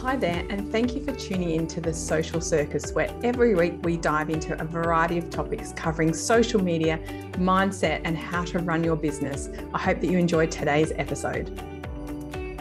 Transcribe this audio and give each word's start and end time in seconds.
Hi 0.00 0.14
there, 0.14 0.44
and 0.50 0.70
thank 0.70 0.94
you 0.94 1.02
for 1.02 1.12
tuning 1.12 1.52
in 1.52 1.66
to 1.68 1.80
the 1.80 1.92
Social 1.92 2.38
Circus, 2.38 2.92
where 2.92 3.08
every 3.24 3.54
week 3.54 3.78
we 3.82 3.96
dive 3.96 4.28
into 4.28 4.60
a 4.60 4.64
variety 4.64 5.16
of 5.16 5.30
topics 5.30 5.72
covering 5.72 6.12
social 6.12 6.62
media, 6.62 7.00
mindset, 7.38 8.02
and 8.04 8.16
how 8.16 8.44
to 8.44 8.58
run 8.58 8.84
your 8.84 8.94
business. 8.94 9.48
I 9.72 9.78
hope 9.78 10.00
that 10.00 10.10
you 10.10 10.18
enjoyed 10.18 10.50
today's 10.50 10.92
episode. 10.96 11.48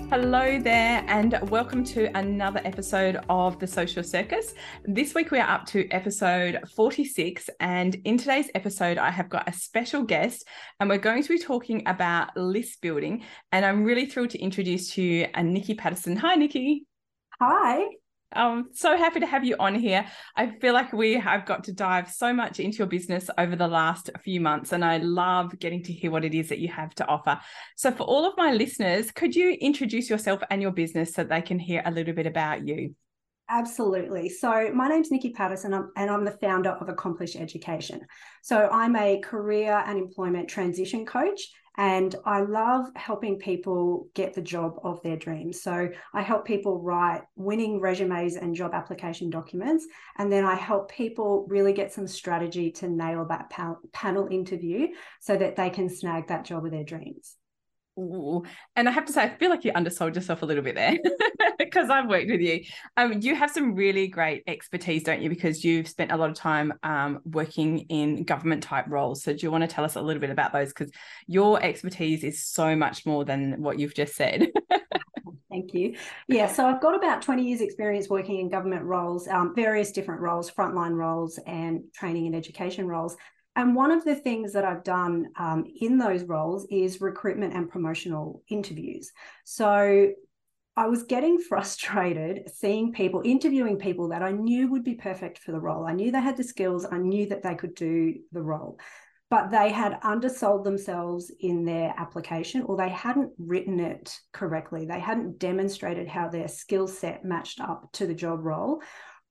Hello 0.10 0.60
there, 0.62 1.04
and 1.08 1.38
welcome 1.50 1.84
to 1.84 2.06
another 2.18 2.62
episode 2.64 3.20
of 3.28 3.60
the 3.60 3.68
Social 3.68 4.02
Circus. 4.02 4.54
This 4.86 5.14
week 5.14 5.30
we 5.30 5.40
are 5.40 5.50
up 5.50 5.66
to 5.68 5.90
episode 5.92 6.64
46, 6.74 7.50
and 7.60 7.96
in 8.06 8.18
today's 8.18 8.50
episode, 8.56 8.98
I 8.98 9.12
have 9.12 9.28
got 9.28 9.50
a 9.50 9.54
special 9.54 10.04
guest, 10.04 10.48
and 10.80 10.90
we're 10.90 11.00
going 11.00 11.22
to 11.22 11.30
be 11.30 11.38
talking 11.38 11.84
about 11.86 12.36
list 12.38 12.80
building. 12.80 13.24
And 13.52 13.66
I'm 13.66 13.84
really 13.84 14.06
thrilled 14.06 14.30
to 14.30 14.40
introduce 14.40 14.94
to 14.94 15.02
you 15.04 15.28
uh, 15.34 15.42
Nikki 15.42 15.74
Paterson. 15.74 16.16
Hi, 16.16 16.36
Nikki. 16.36 16.86
Hi. 17.40 17.84
I'm 18.32 18.70
so 18.74 18.98
happy 18.98 19.20
to 19.20 19.26
have 19.26 19.44
you 19.44 19.56
on 19.60 19.76
here. 19.76 20.06
I 20.36 20.48
feel 20.60 20.74
like 20.74 20.94
we 20.94 21.14
have 21.14 21.46
got 21.46 21.66
to 21.66 21.74
dive 21.74 22.12
so 22.12 22.34
much 22.34 22.60
into 22.60 22.78
your 22.80 22.88
business 22.88 23.30
over 23.38 23.56
the 23.56 23.68
last 23.68 24.10
few 24.24 24.42
months, 24.42 24.72
and 24.72 24.84
I 24.84 24.98
love 24.98 25.58
getting 25.60 25.84
to 25.84 25.94
hear 25.94 26.12
what 26.12 26.26
it 26.26 26.34
is 26.34 26.50
that 26.50 26.60
you 26.60 26.68
have 26.70 26.94
to 26.96 27.08
offer. 27.08 27.40
So, 27.76 27.92
for 27.92 28.04
all 28.04 28.26
of 28.26 28.34
my 28.38 28.52
listeners, 28.52 29.12
could 29.12 29.36
you 29.36 29.52
introduce 29.52 30.10
yourself 30.10 30.42
and 30.50 30.62
your 30.62 30.72
business 30.72 31.14
so 31.14 31.24
they 31.24 31.42
can 31.42 31.60
hear 31.60 31.82
a 31.86 31.92
little 31.92 32.14
bit 32.14 32.26
about 32.26 32.66
you? 32.66 32.96
Absolutely. 33.50 34.30
So, 34.30 34.72
my 34.74 34.88
name's 34.88 35.12
Nikki 35.12 35.32
Paterson, 35.32 35.74
um, 35.74 35.92
and 35.96 36.10
I'm 36.10 36.26
the 36.26 36.32
founder 36.32 36.72
of 36.72 36.90
Accomplish 36.90 37.36
Education. 37.36 38.02
So, 38.44 38.68
I'm 38.70 38.96
a 38.96 39.20
career 39.20 39.84
and 39.86 39.98
employment 39.98 40.50
transition 40.50 41.06
coach 41.06 41.50
and 41.78 42.16
I 42.26 42.42
love 42.42 42.88
helping 42.96 43.38
people 43.38 44.08
get 44.14 44.34
the 44.34 44.42
job 44.42 44.80
of 44.84 45.02
their 45.02 45.18
dreams. 45.18 45.62
So 45.62 45.90
I 46.14 46.22
help 46.22 46.46
people 46.46 46.82
write 46.82 47.22
winning 47.36 47.80
resumes 47.80 48.36
and 48.36 48.56
job 48.56 48.74
application 48.74 49.30
documents. 49.30 49.86
And 50.18 50.32
then 50.32 50.46
I 50.46 50.56
help 50.56 50.92
people 50.92 51.46
really 51.50 51.74
get 51.74 51.94
some 51.94 52.08
strategy 52.08 52.72
to 52.72 52.88
nail 52.88 53.26
that 53.26 53.52
panel 53.94 54.28
interview 54.30 54.88
so 55.20 55.36
that 55.38 55.56
they 55.56 55.70
can 55.70 55.90
snag 55.90 56.28
that 56.28 56.46
job 56.46 56.66
of 56.66 56.72
their 56.72 56.84
dreams. 56.84 57.36
Ooh. 57.98 58.44
And 58.76 58.90
I 58.90 58.92
have 58.92 59.06
to 59.06 59.14
say, 59.14 59.24
I 59.24 59.30
feel 59.30 59.50
like 59.50 59.64
you 59.64 59.72
undersold 59.74 60.16
yourself 60.16 60.42
a 60.42 60.46
little 60.46 60.64
bit 60.64 60.76
there 60.76 60.98
because 61.58 61.90
I've 61.90 62.10
worked 62.10 62.30
with 62.30 62.42
you. 62.42 62.62
Um, 62.98 63.22
you 63.22 63.36
have 63.36 63.52
some 63.52 63.74
really 63.74 64.08
great 64.08 64.44
expertise, 64.48 65.04
don't 65.04 65.22
you? 65.22 65.30
Because 65.30 65.64
you've 65.64 65.88
spent 65.88 66.12
a 66.12 66.18
lot 66.18 66.30
of 66.30 66.36
time 66.36 66.74
um, 66.84 67.20
working 67.24 67.80
in 67.90 68.24
government 68.24 68.64
type 68.64 68.86
roles. 68.90 69.24
So, 69.24 69.32
do 69.32 69.40
you 69.42 69.52
want 69.52 69.62
to 69.64 69.68
tell 69.68 69.86
us 69.86 69.96
a 69.96 70.02
little 70.02 70.20
bit 70.20 70.30
about 70.30 70.52
those? 70.52 70.70
Because 70.70 70.92
your 71.28 71.64
expertise 71.64 72.24
is 72.24 72.44
so 72.46 72.76
much 72.76 73.06
more 73.06 73.24
than 73.24 73.62
what 73.62 73.80
you've 73.80 73.96
just 73.96 74.16
said. 74.16 74.50
Thank 75.50 75.74
you. 75.74 75.96
Yeah, 76.28 76.52
so 76.52 76.66
I've 76.66 76.82
got 76.82 76.96
about 76.96 77.22
20 77.22 77.48
years' 77.48 77.62
experience 77.62 78.10
working 78.10 78.40
in 78.40 78.50
government 78.50 78.84
roles, 78.84 79.26
um, 79.30 79.54
various 79.56 79.94
different 79.94 80.20
roles, 80.20 80.52
frontline 80.52 80.96
roles, 80.96 81.40
and 81.48 81.84
training 81.94 82.26
and 82.26 82.36
education 82.36 82.90
roles. 82.90 83.16
And 83.56 83.76
one 83.76 83.92
of 83.92 84.04
the 84.04 84.16
things 84.16 84.54
that 84.54 84.66
I've 84.66 84.84
done 84.84 85.30
um, 85.38 85.66
in 85.80 85.98
those 85.98 86.24
roles 86.24 86.68
is 86.70 87.00
recruitment 87.00 87.54
and 87.54 87.70
promotional 87.70 88.44
interviews. 88.50 89.12
So 89.46 90.12
I 90.76 90.88
was 90.88 91.04
getting 91.04 91.40
frustrated 91.50 92.50
seeing 92.54 92.92
people, 92.92 93.22
interviewing 93.24 93.78
people 93.78 94.10
that 94.10 94.22
I 94.22 94.32
knew 94.32 94.70
would 94.72 94.84
be 94.84 94.96
perfect 94.96 95.40
for 95.40 95.52
the 95.52 95.60
role. 95.60 95.86
I 95.86 95.94
knew 95.94 96.12
they 96.12 96.22
had 96.22 96.38
the 96.38 96.44
skills, 96.44 96.86
I 96.90 96.98
knew 96.98 97.28
that 97.28 97.44
they 97.44 97.56
could 97.56 97.76
do 97.76 98.16
the 98.34 98.42
role, 98.42 98.78
but 99.30 99.52
they 99.52 99.72
had 99.72 100.00
undersold 100.04 100.66
themselves 100.66 101.32
in 101.40 101.64
their 101.64 101.94
application 101.98 102.62
or 102.64 102.76
they 102.76 102.90
hadn't 102.90 103.32
written 103.38 103.80
it 103.80 104.20
correctly. 104.34 104.86
They 104.86 105.00
hadn't 105.00 105.40
demonstrated 105.40 106.10
how 106.10 106.28
their 106.28 106.50
skill 106.50 106.88
set 106.88 107.24
matched 107.24 107.62
up 107.62 107.90
to 107.94 108.06
the 108.06 108.14
job 108.14 108.44
role 108.44 108.82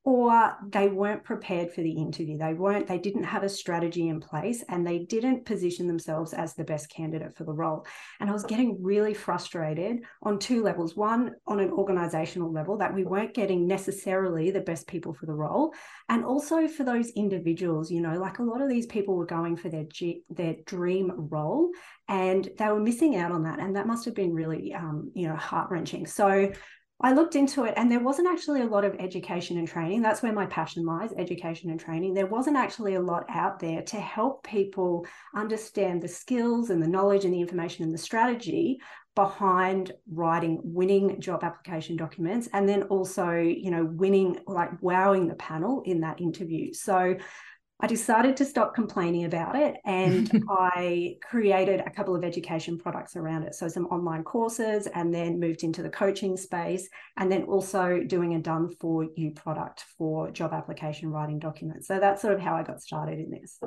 or 0.04 0.54
they 0.68 0.88
weren't 0.88 1.24
prepared 1.24 1.72
for 1.72 1.80
the 1.80 1.92
interview. 1.92 2.36
They 2.36 2.54
weren't 2.54 2.86
they 2.86 2.98
didn't 2.98 3.24
have 3.24 3.42
a 3.42 3.48
strategy 3.48 4.08
in 4.08 4.20
place 4.20 4.62
and 4.68 4.86
they 4.86 5.00
didn't 5.00 5.46
position 5.46 5.86
themselves 5.86 6.34
as 6.34 6.54
the 6.54 6.64
best 6.64 6.90
candidate 6.90 7.36
for 7.36 7.44
the 7.44 7.52
role. 7.52 7.86
And 8.20 8.28
i 8.28 8.32
was 8.32 8.44
getting 8.44 8.82
really 8.82 9.14
frustrated 9.14 10.00
on 10.22 10.38
two 10.38 10.62
levels. 10.62 10.94
One 10.94 11.32
on 11.46 11.60
an 11.60 11.70
organizational 11.70 12.52
level 12.52 12.76
that 12.78 12.94
we 12.94 13.04
weren't 13.04 13.34
getting 13.34 13.66
necessarily 13.66 14.50
the 14.50 14.60
best 14.60 14.86
people 14.86 15.14
for 15.14 15.26
the 15.26 15.32
role 15.32 15.72
and 16.08 16.24
also 16.24 16.68
for 16.68 16.84
those 16.84 17.10
individuals 17.10 17.90
you 17.90 18.00
know 18.00 18.18
like 18.18 18.38
a 18.38 18.42
lot 18.42 18.60
of 18.60 18.68
these 18.68 18.86
people 18.86 19.14
were 19.16 19.26
going 19.26 19.56
for 19.56 19.68
their 19.68 19.86
their 20.30 20.54
dream 20.66 21.12
role 21.30 21.70
and 22.08 22.50
they 22.58 22.66
were 22.66 22.80
missing 22.80 23.16
out 23.16 23.32
on 23.32 23.42
that 23.42 23.58
and 23.58 23.76
that 23.76 23.86
must 23.86 24.04
have 24.04 24.14
been 24.14 24.32
really 24.32 24.72
um, 24.74 25.10
you 25.14 25.28
know 25.28 25.36
heart 25.36 25.70
wrenching 25.70 26.06
so 26.06 26.50
I 27.00 27.12
looked 27.12 27.34
into 27.34 27.64
it 27.64 27.74
and 27.76 27.90
there 27.90 28.00
wasn't 28.00 28.28
actually 28.28 28.62
a 28.62 28.66
lot 28.66 28.84
of 28.84 28.94
education 28.98 29.58
and 29.58 29.66
training. 29.66 30.00
That's 30.00 30.22
where 30.22 30.32
my 30.32 30.46
passion 30.46 30.86
lies 30.86 31.12
education 31.16 31.70
and 31.70 31.78
training. 31.78 32.14
There 32.14 32.26
wasn't 32.26 32.56
actually 32.56 32.94
a 32.94 33.00
lot 33.00 33.24
out 33.28 33.58
there 33.58 33.82
to 33.82 33.96
help 33.96 34.44
people 34.44 35.04
understand 35.34 36.00
the 36.00 36.08
skills 36.08 36.70
and 36.70 36.82
the 36.82 36.86
knowledge 36.86 37.24
and 37.24 37.34
the 37.34 37.40
information 37.40 37.84
and 37.84 37.92
the 37.92 37.98
strategy 37.98 38.78
behind 39.14 39.92
writing 40.10 40.60
winning 40.62 41.20
job 41.20 41.44
application 41.44 41.96
documents 41.96 42.48
and 42.52 42.68
then 42.68 42.82
also 42.84 43.30
you 43.32 43.70
know 43.70 43.84
winning 43.84 44.40
like 44.48 44.70
wowing 44.82 45.28
the 45.28 45.36
panel 45.36 45.82
in 45.86 46.00
that 46.00 46.20
interview 46.20 46.72
so 46.72 47.14
I 47.80 47.86
decided 47.86 48.36
to 48.38 48.44
stop 48.44 48.74
complaining 48.74 49.24
about 49.24 49.56
it 49.56 49.76
and 49.84 50.30
I 50.48 51.16
created 51.22 51.80
a 51.80 51.90
couple 51.90 52.14
of 52.14 52.24
education 52.24 52.78
products 52.78 53.16
around 53.16 53.42
it. 53.42 53.54
So, 53.54 53.68
some 53.68 53.86
online 53.86 54.22
courses, 54.22 54.86
and 54.86 55.12
then 55.12 55.40
moved 55.40 55.64
into 55.64 55.82
the 55.82 55.90
coaching 55.90 56.36
space, 56.36 56.88
and 57.16 57.30
then 57.30 57.42
also 57.44 58.00
doing 58.06 58.34
a 58.34 58.38
done 58.38 58.70
for 58.80 59.06
you 59.16 59.32
product 59.32 59.84
for 59.98 60.30
job 60.30 60.52
application 60.52 61.10
writing 61.10 61.38
documents. 61.38 61.88
So, 61.88 61.98
that's 61.98 62.22
sort 62.22 62.34
of 62.34 62.40
how 62.40 62.54
I 62.54 62.62
got 62.62 62.80
started 62.80 63.18
in 63.18 63.30
this. 63.30 63.58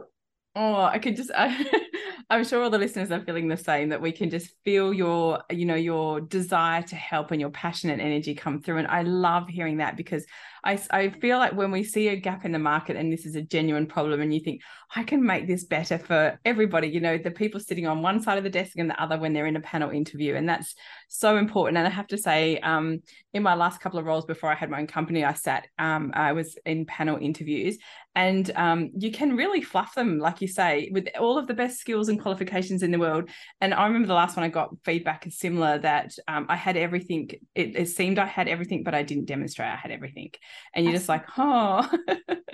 Oh, 0.59 0.81
I 0.81 0.97
could 0.97 1.15
just, 1.15 1.29
I, 1.35 1.65
I'm 2.31 2.43
sure 2.43 2.63
all 2.63 2.71
the 2.71 2.79
listeners 2.79 3.11
are 3.11 3.21
feeling 3.21 3.47
the 3.47 3.57
same 3.57 3.89
that 3.89 4.01
we 4.01 4.11
can 4.11 4.31
just 4.31 4.49
feel 4.65 4.91
your, 4.91 5.43
you 5.51 5.65
know, 5.65 5.75
your 5.75 6.19
desire 6.19 6.81
to 6.81 6.95
help 6.95 7.29
and 7.29 7.39
your 7.39 7.51
passion 7.51 7.91
and 7.91 8.01
energy 8.01 8.33
come 8.33 8.59
through. 8.59 8.77
And 8.77 8.87
I 8.87 9.03
love 9.03 9.47
hearing 9.47 9.77
that 9.77 9.95
because 9.95 10.25
I, 10.67 10.79
I 10.91 11.09
feel 11.09 11.37
like 11.37 11.53
when 11.53 11.71
we 11.71 11.85
see 11.85 12.09
a 12.09 12.17
gap 12.17 12.43
in 12.43 12.51
the 12.51 12.59
market 12.59 12.97
and 12.97 13.11
this 13.11 13.25
is 13.25 13.35
a 13.35 13.41
genuine 13.41 13.87
problem 13.87 14.19
and 14.19 14.33
you 14.33 14.41
think 14.41 14.61
I 14.93 15.03
can 15.03 15.25
make 15.25 15.47
this 15.47 15.63
better 15.63 15.97
for 15.97 16.37
everybody 16.43 16.89
you 16.89 16.99
know 16.99 17.17
the 17.17 17.31
people 17.31 17.61
sitting 17.61 17.87
on 17.87 18.01
one 18.01 18.21
side 18.21 18.37
of 18.37 18.43
the 18.43 18.49
desk 18.49 18.73
and 18.77 18.89
the 18.89 19.01
other 19.01 19.17
when 19.17 19.31
they're 19.31 19.47
in 19.47 19.55
a 19.55 19.61
panel 19.61 19.89
interview 19.89 20.35
and 20.35 20.47
that's 20.47 20.75
so 21.07 21.37
important. 21.37 21.77
And 21.77 21.87
I 21.87 21.89
have 21.89 22.07
to 22.07 22.17
say 22.17 22.59
um, 22.59 23.01
in 23.33 23.43
my 23.43 23.55
last 23.55 23.79
couple 23.79 23.97
of 23.97 24.05
roles 24.05 24.25
before 24.25 24.51
I 24.51 24.55
had 24.55 24.69
my 24.69 24.79
own 24.79 24.87
company 24.87 25.23
I 25.23 25.33
sat 25.33 25.67
um, 25.79 26.11
I 26.13 26.33
was 26.33 26.57
in 26.65 26.85
panel 26.85 27.17
interviews. 27.17 27.77
And 28.13 28.49
um, 28.55 28.89
you 28.97 29.11
can 29.11 29.37
really 29.37 29.61
fluff 29.61 29.93
them 29.93 30.17
like 30.17 30.41
you 30.41 30.47
say 30.47 30.89
with 30.91 31.07
all 31.19 31.37
of 31.37 31.45
the 31.45 31.53
best 31.53 31.77
skills 31.77 32.09
and 32.09 32.19
qualifications 32.19 32.81
in 32.81 32.89
the 32.89 32.97
world. 32.97 33.29
And 33.61 33.75
I 33.75 33.85
remember 33.85 34.07
the 34.07 34.15
last 34.15 34.35
one 34.35 34.43
I 34.43 34.49
got 34.49 34.75
feedback 34.83 35.27
is 35.27 35.37
similar 35.37 35.77
that 35.77 36.13
um, 36.27 36.47
I 36.49 36.55
had 36.55 36.77
everything 36.77 37.29
it, 37.53 37.75
it 37.75 37.89
seemed 37.89 38.17
I 38.17 38.25
had 38.25 38.47
everything 38.47 38.83
but 38.83 38.95
I 38.95 39.03
didn't 39.03 39.25
demonstrate 39.25 39.69
I 39.69 39.75
had 39.75 39.91
everything 39.91 40.31
and 40.73 40.85
you're 40.85 40.93
just 40.93 41.09
like 41.09 41.25
oh 41.37 41.89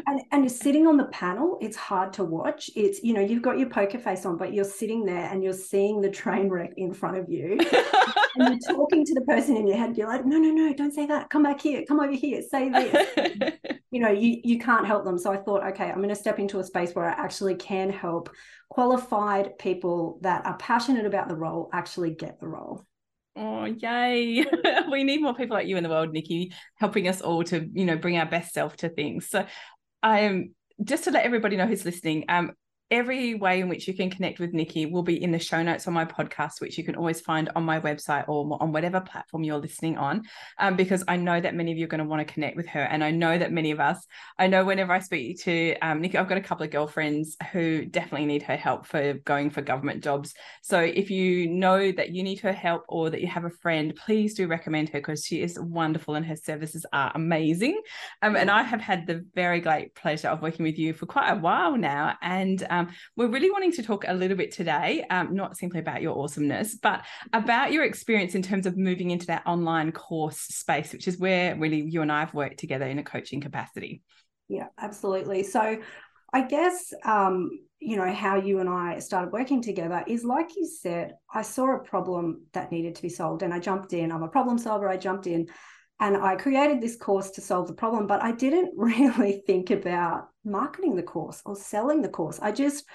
and, 0.08 0.22
and 0.32 0.44
you're 0.44 0.50
sitting 0.50 0.88
on 0.88 0.98
the 0.98 1.06
panel 1.06 1.58
it's 1.62 1.78
hard 1.78 2.14
to 2.14 2.24
watch. 2.24 2.70
It's 2.76 3.04
you 3.04 3.14
know 3.14 3.22
you've 3.22 3.42
got 3.42 3.58
your 3.58 3.70
poker 3.70 3.98
face 3.98 4.26
on 4.26 4.38
but 4.38 4.54
you're 4.54 4.64
sitting 4.64 5.06
there 5.06 5.30
and 5.32 5.44
you're 5.44 5.54
seeing 5.54 6.02
the 6.02 6.10
train 6.10 6.50
wreck 6.50 6.74
in 6.78 6.94
front 6.94 7.18
of 7.18 7.30
you. 7.30 7.60
And 8.36 8.60
you're 8.60 8.76
talking 8.76 9.06
to 9.06 9.14
the 9.14 9.22
person 9.22 9.56
in 9.56 9.68
your 9.68 9.78
head 9.78 9.96
you're 9.96 10.08
like 10.08 10.26
no 10.26 10.40
no 10.40 10.50
no 10.50 10.74
don't 10.74 10.94
say 10.94 11.06
that. 11.06 11.30
Come 11.30 11.44
back 11.44 11.62
here. 11.62 11.84
Come 11.88 12.00
over 12.00 12.14
here. 12.14 12.42
Say 12.42 12.70
this. 12.70 13.54
You 13.92 14.00
know 14.00 14.10
you 14.10 14.42
you 14.44 14.58
can't 14.58 14.88
help 14.88 15.06
them. 15.06 15.20
So 15.20 15.32
i 15.32 15.38
thought 15.38 15.64
okay 15.68 15.92
i'm 15.92 15.98
going 15.98 16.10
to 16.10 16.16
step 16.16 16.40
into 16.40 16.58
a 16.58 16.64
space 16.64 16.96
where 16.96 17.06
i 17.06 17.12
actually 17.12 17.54
can 17.54 17.92
help 17.92 18.32
qualified 18.70 19.56
people 19.60 20.18
that 20.22 20.44
are 20.48 20.58
passionate 20.58 21.06
about 21.06 21.28
the 21.28 21.36
role 21.36 21.70
actually 21.74 22.10
get 22.10 22.40
the 22.40 22.48
role 22.48 22.84
Oh, 23.36 23.66
yay. 23.66 24.46
we 24.92 25.04
need 25.04 25.22
more 25.22 25.34
people 25.34 25.56
like 25.56 25.68
you 25.68 25.78
in 25.78 25.84
the 25.84 25.90
world, 25.90 26.12
Nikki, 26.12 26.54
helping 26.76 27.08
us 27.08 27.22
all 27.22 27.44
to, 27.46 27.68
you 27.74 27.86
know, 27.86 27.98
bring 27.98 28.18
our 28.18 28.26
best 28.26 28.54
self 28.54 28.78
to 28.78 28.90
things. 28.90 29.30
So 29.30 29.46
I'm 30.04 30.36
um, 30.36 30.54
just 30.84 31.06
to 31.06 31.12
let 31.12 31.26
everybody 31.26 31.56
know 31.56 31.66
who's 31.66 31.86
listening, 31.86 32.26
um, 32.30 32.52
every 32.94 33.34
way 33.34 33.60
in 33.60 33.68
which 33.68 33.88
you 33.88 33.94
can 33.96 34.08
connect 34.08 34.40
with 34.40 34.54
Nikki 34.54 34.86
will 34.86 35.02
be 35.02 35.22
in 35.22 35.32
the 35.32 35.40
show 35.40 35.64
notes 35.64 35.88
on 35.88 35.94
my 35.96 36.06
podcast, 36.06 36.62
which 36.62 36.78
you 36.78 36.84
can 36.84 36.96
always 36.96 37.20
find 37.20 37.50
on 37.56 37.64
my 37.64 37.80
website 37.80 38.24
or 38.30 38.56
on 38.62 38.72
whatever 38.72 39.02
platform 39.02 39.44
you're 39.44 39.58
listening 39.58 39.98
on. 39.98 40.22
Um, 40.60 40.76
because 40.76 41.04
I 41.08 41.16
know 41.16 41.42
that 41.42 41.56
many 41.56 41.72
of 41.72 41.78
you 41.80 41.86
are 41.86 41.88
going 41.88 42.04
to 42.04 42.08
want 42.08 42.26
to 42.26 42.32
connect 42.32 42.56
with 42.56 42.68
her. 42.68 42.82
And 42.82 43.04
I 43.04 43.10
know 43.10 43.36
that 43.36 43.52
many 43.52 43.72
of 43.72 43.80
us, 43.80 44.06
I 44.38 44.46
know 44.46 44.64
whenever 44.64 44.94
I 44.94 45.00
speak 45.00 45.42
to 45.42 45.76
um, 45.82 46.02
Nikki, 46.02 46.20
I've 46.20 46.30
got 46.30 46.38
a 46.38 46.42
couple 46.42 46.66
of 46.66 46.72
girlfriends 46.72 47.36
who 47.52 47.84
definitely 47.86 48.28
need 48.28 48.44
her 48.44 48.56
help 48.56 48.86
for 48.86 49.14
going 49.14 49.50
for 49.50 49.64
government 49.64 50.04
jobs. 50.04 50.36
So 50.62 50.80
if 50.80 51.10
you 51.10 51.50
know 51.50 51.92
that 51.94 52.12
you 52.12 52.22
need 52.22 52.42
her 52.42 52.54
help 52.54 52.84
or 52.88 53.10
that 53.10 53.22
you 53.22 53.28
have 53.28 53.46
a 53.46 53.50
friend, 53.50 53.96
please 53.96 54.36
do 54.36 54.46
recommend 54.46 54.90
her 54.90 55.00
because 55.00 55.26
she 55.26 55.42
is 55.42 55.60
wonderful 55.60 56.14
and 56.14 56.26
her 56.28 56.36
services 56.36 56.86
are 56.94 57.12
amazing. 57.16 57.82
Um, 58.22 58.36
and 58.36 58.52
I 58.52 58.62
have 58.62 58.82
had 58.82 59.08
the 59.08 59.26
very 59.34 59.62
great 59.62 59.96
pleasure 59.96 60.28
of 60.28 60.44
working 60.44 60.64
with 60.64 60.78
you 60.78 60.94
for 60.94 61.08
quite 61.08 61.32
a 61.32 61.38
while 61.38 61.76
now. 61.76 62.18
And 62.22 62.64
um, 62.70 62.83
um, 62.88 62.94
we're 63.16 63.28
really 63.28 63.52
wanting 63.52 63.72
to 63.74 63.84
talk 63.84 64.06
a 64.08 64.14
little 64.14 64.38
bit 64.38 64.52
today, 64.52 65.06
um, 65.10 65.36
not 65.36 65.58
simply 65.58 65.80
about 65.80 66.02
your 66.02 66.18
awesomeness, 66.18 66.76
but 66.76 67.04
about 67.34 67.72
your 67.72 67.84
experience 67.84 68.36
in 68.36 68.42
terms 68.42 68.66
of 68.66 68.78
moving 68.78 69.12
into 69.12 69.28
that 69.28 69.44
online 69.46 69.92
course 69.92 70.40
space, 70.40 70.94
which 70.94 71.08
is 71.08 71.18
where 71.18 71.56
really 71.56 71.82
you 71.82 72.02
and 72.02 72.12
I 72.12 72.22
have 72.22 72.34
worked 72.34 72.60
together 72.60 72.86
in 72.86 73.00
a 73.00 73.04
coaching 73.04 73.42
capacity. 73.42 74.02
Yeah, 74.48 74.68
absolutely. 74.78 75.44
So 75.44 75.78
I 76.34 76.42
guess 76.42 76.94
um, 77.06 77.52
you 77.80 77.98
know 77.98 78.12
how 78.12 78.38
you 78.38 78.60
and 78.60 78.70
I 78.70 79.00
started 79.00 79.32
working 79.32 79.62
together 79.62 80.04
is 80.08 80.24
like 80.24 80.56
you 80.56 80.66
said, 80.66 81.16
I 81.34 81.42
saw 81.42 81.76
a 81.76 81.80
problem 81.80 82.46
that 82.54 82.72
needed 82.72 82.96
to 82.96 83.02
be 83.02 83.10
solved, 83.10 83.44
and 83.44 83.54
I 83.54 83.60
jumped 83.60 83.94
in. 83.94 84.12
I'm 84.12 84.24
a 84.24 84.28
problem 84.28 84.58
solver. 84.58 84.90
I 84.90 84.98
jumped 84.98 85.28
in, 85.28 85.48
and 86.04 86.18
I 86.18 86.36
created 86.36 86.82
this 86.82 86.98
course 86.98 87.32
to 87.32 87.42
solve 87.42 87.68
the 87.68 87.74
problem. 87.74 88.08
But 88.08 88.22
I 88.22 88.34
didn't 88.34 88.74
really 88.78 89.42
think 89.48 89.72
about 89.72 90.28
marketing 90.44 90.96
the 90.96 91.04
course 91.04 91.42
or 91.46 91.56
selling 91.56 92.02
the 92.02 92.10
course. 92.10 92.40
I 92.42 92.52
just 92.52 92.86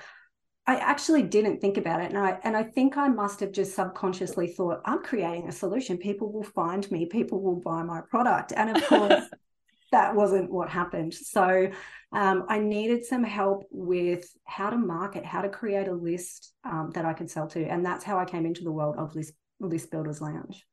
I 0.67 0.77
actually 0.77 1.23
didn't 1.23 1.63
think 1.63 1.79
about 1.79 2.03
it. 2.03 2.11
And 2.11 2.19
I 2.19 2.39
and 2.45 2.55
I 2.55 2.65
think 2.65 2.99
I 2.99 3.09
must 3.09 3.41
have 3.41 3.53
just 3.53 3.75
subconsciously 3.75 4.49
thought, 4.49 4.83
I'm 4.85 5.03
creating 5.03 5.49
a 5.49 5.53
solution. 5.53 5.97
People 5.97 6.31
will 6.31 6.45
find 6.45 6.89
me, 6.91 7.07
people 7.07 7.41
will 7.41 7.61
buy 7.61 7.83
my 7.83 8.03
product. 8.03 8.53
And 8.55 8.77
of 8.77 8.87
course, 8.87 9.25
that 9.93 10.15
wasn't 10.15 10.53
what 10.53 10.69
happened. 10.69 11.15
So 11.15 11.71
um, 12.13 12.45
I 12.51 12.59
needed 12.59 13.07
some 13.07 13.25
help 13.25 13.65
with 13.71 14.29
how 14.45 14.69
to 14.69 14.77
market, 14.77 15.25
how 15.25 15.41
to 15.41 15.49
create 15.49 15.89
a 15.89 15.95
list 15.95 16.53
um, 16.63 16.91
that 16.93 17.07
I 17.07 17.15
could 17.15 17.31
sell 17.31 17.47
to. 17.49 17.65
And 17.65 17.87
that's 17.87 18.05
how 18.05 18.19
I 18.19 18.27
came 18.27 18.45
into 18.45 18.65
the 18.65 18.73
world 18.73 18.97
of 18.99 19.15
List, 19.15 19.33
list 19.61 19.91
Builders 19.91 20.21
Lounge. 20.21 20.67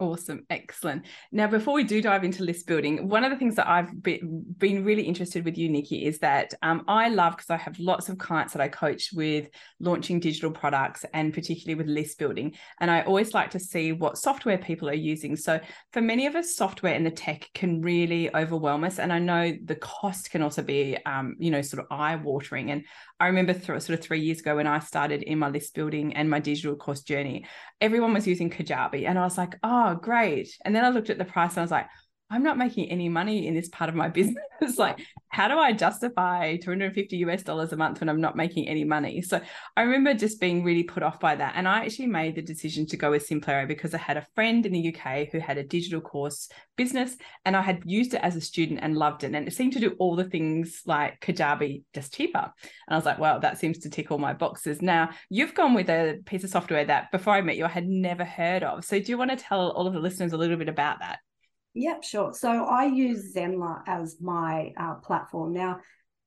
Awesome. 0.00 0.46
Excellent. 0.48 1.06
Now, 1.32 1.48
before 1.48 1.74
we 1.74 1.82
do 1.82 2.00
dive 2.00 2.22
into 2.22 2.44
list 2.44 2.68
building, 2.68 3.08
one 3.08 3.24
of 3.24 3.32
the 3.32 3.36
things 3.36 3.56
that 3.56 3.68
I've 3.68 4.00
been, 4.00 4.54
really 4.60 5.02
interested 5.02 5.44
with 5.44 5.58
you, 5.58 5.68
Nikki, 5.68 6.06
is 6.06 6.20
that 6.20 6.54
um, 6.62 6.84
I 6.86 7.08
love 7.08 7.36
because 7.36 7.50
I 7.50 7.56
have 7.56 7.76
lots 7.80 8.08
of 8.08 8.16
clients 8.16 8.52
that 8.52 8.62
I 8.62 8.68
coach 8.68 9.10
with 9.12 9.48
launching 9.80 10.20
digital 10.20 10.52
products 10.52 11.04
and 11.12 11.34
particularly 11.34 11.74
with 11.74 11.88
list 11.88 12.16
building. 12.16 12.54
And 12.78 12.92
I 12.92 13.02
always 13.02 13.34
like 13.34 13.50
to 13.50 13.58
see 13.58 13.90
what 13.90 14.18
software 14.18 14.58
people 14.58 14.88
are 14.88 14.94
using. 14.94 15.34
So, 15.34 15.58
for 15.92 16.00
many 16.00 16.26
of 16.26 16.36
us, 16.36 16.54
software 16.54 16.94
and 16.94 17.04
the 17.04 17.10
tech 17.10 17.48
can 17.52 17.80
really 17.80 18.32
overwhelm 18.36 18.84
us. 18.84 19.00
And 19.00 19.12
I 19.12 19.18
know 19.18 19.52
the 19.64 19.74
cost 19.74 20.30
can 20.30 20.42
also 20.42 20.62
be, 20.62 20.96
um, 21.06 21.34
you 21.40 21.50
know, 21.50 21.60
sort 21.60 21.80
of 21.82 21.86
eye 21.90 22.14
watering. 22.14 22.70
And 22.70 22.84
I 23.20 23.26
remember 23.26 23.52
th- 23.52 23.82
sort 23.82 23.98
of 23.98 24.04
three 24.04 24.20
years 24.20 24.40
ago 24.40 24.56
when 24.56 24.66
I 24.66 24.78
started 24.78 25.22
in 25.22 25.38
my 25.38 25.48
list 25.48 25.74
building 25.74 26.14
and 26.14 26.30
my 26.30 26.38
digital 26.38 26.76
course 26.76 27.02
journey, 27.02 27.46
everyone 27.80 28.14
was 28.14 28.26
using 28.26 28.48
Kajabi. 28.48 29.08
And 29.08 29.18
I 29.18 29.22
was 29.22 29.36
like, 29.36 29.58
oh, 29.62 29.96
great. 29.96 30.48
And 30.64 30.74
then 30.74 30.84
I 30.84 30.90
looked 30.90 31.10
at 31.10 31.18
the 31.18 31.24
price 31.24 31.52
and 31.52 31.58
I 31.58 31.62
was 31.62 31.70
like, 31.70 31.88
I'm 32.30 32.42
not 32.42 32.58
making 32.58 32.90
any 32.90 33.08
money 33.08 33.46
in 33.46 33.54
this 33.54 33.68
part 33.68 33.88
of 33.88 33.94
my 33.94 34.08
business. 34.18 34.36
like, 34.76 35.00
how 35.28 35.48
do 35.48 35.58
I 35.58 35.72
justify 35.72 36.56
250 36.56 37.16
US 37.18 37.42
dollars 37.42 37.72
a 37.72 37.76
month 37.76 38.00
when 38.00 38.08
I'm 38.08 38.20
not 38.20 38.36
making 38.36 38.68
any 38.68 38.84
money? 38.84 39.22
So 39.22 39.40
I 39.76 39.82
remember 39.82 40.14
just 40.14 40.40
being 40.40 40.64
really 40.64 40.82
put 40.82 41.02
off 41.02 41.20
by 41.20 41.36
that. 41.36 41.54
And 41.56 41.66
I 41.66 41.84
actually 41.84 42.06
made 42.06 42.34
the 42.34 42.42
decision 42.42 42.86
to 42.86 42.96
go 42.96 43.10
with 43.10 43.28
Simplero 43.28 43.66
because 43.66 43.94
I 43.94 43.98
had 43.98 44.16
a 44.16 44.26
friend 44.34 44.64
in 44.66 44.72
the 44.72 44.94
UK 44.94 45.28
who 45.30 45.38
had 45.38 45.58
a 45.58 45.64
digital 45.64 46.00
course 46.00 46.48
business 46.76 47.16
and 47.44 47.56
I 47.56 47.62
had 47.62 47.82
used 47.84 48.14
it 48.14 48.20
as 48.22 48.36
a 48.36 48.40
student 48.40 48.80
and 48.82 48.96
loved 48.96 49.24
it. 49.24 49.34
And 49.34 49.46
it 49.46 49.52
seemed 49.52 49.72
to 49.74 49.80
do 49.80 49.96
all 49.98 50.16
the 50.16 50.24
things 50.24 50.82
like 50.86 51.20
Kajabi 51.20 51.84
just 51.94 52.14
cheaper. 52.14 52.38
And 52.38 52.94
I 52.94 52.96
was 52.96 53.06
like, 53.06 53.18
well, 53.18 53.40
that 53.40 53.58
seems 53.58 53.78
to 53.78 53.90
tick 53.90 54.10
all 54.10 54.18
my 54.18 54.34
boxes. 54.34 54.82
Now, 54.82 55.10
you've 55.30 55.54
gone 55.54 55.74
with 55.74 55.88
a 55.88 56.20
piece 56.26 56.44
of 56.44 56.50
software 56.50 56.84
that 56.84 57.10
before 57.10 57.34
I 57.34 57.40
met 57.42 57.56
you, 57.56 57.64
I 57.64 57.68
had 57.68 57.86
never 57.86 58.24
heard 58.24 58.62
of. 58.62 58.84
So 58.84 58.98
do 58.98 59.06
you 59.06 59.18
want 59.18 59.30
to 59.30 59.36
tell 59.36 59.70
all 59.70 59.86
of 59.86 59.94
the 59.94 60.00
listeners 60.00 60.32
a 60.32 60.36
little 60.36 60.56
bit 60.56 60.68
about 60.68 61.00
that? 61.00 61.20
Yep, 61.74 62.02
sure. 62.04 62.32
So 62.32 62.64
I 62.64 62.86
use 62.86 63.32
Zenler 63.34 63.82
as 63.86 64.16
my 64.20 64.72
uh, 64.76 64.94
platform. 64.94 65.52
Now, 65.52 65.78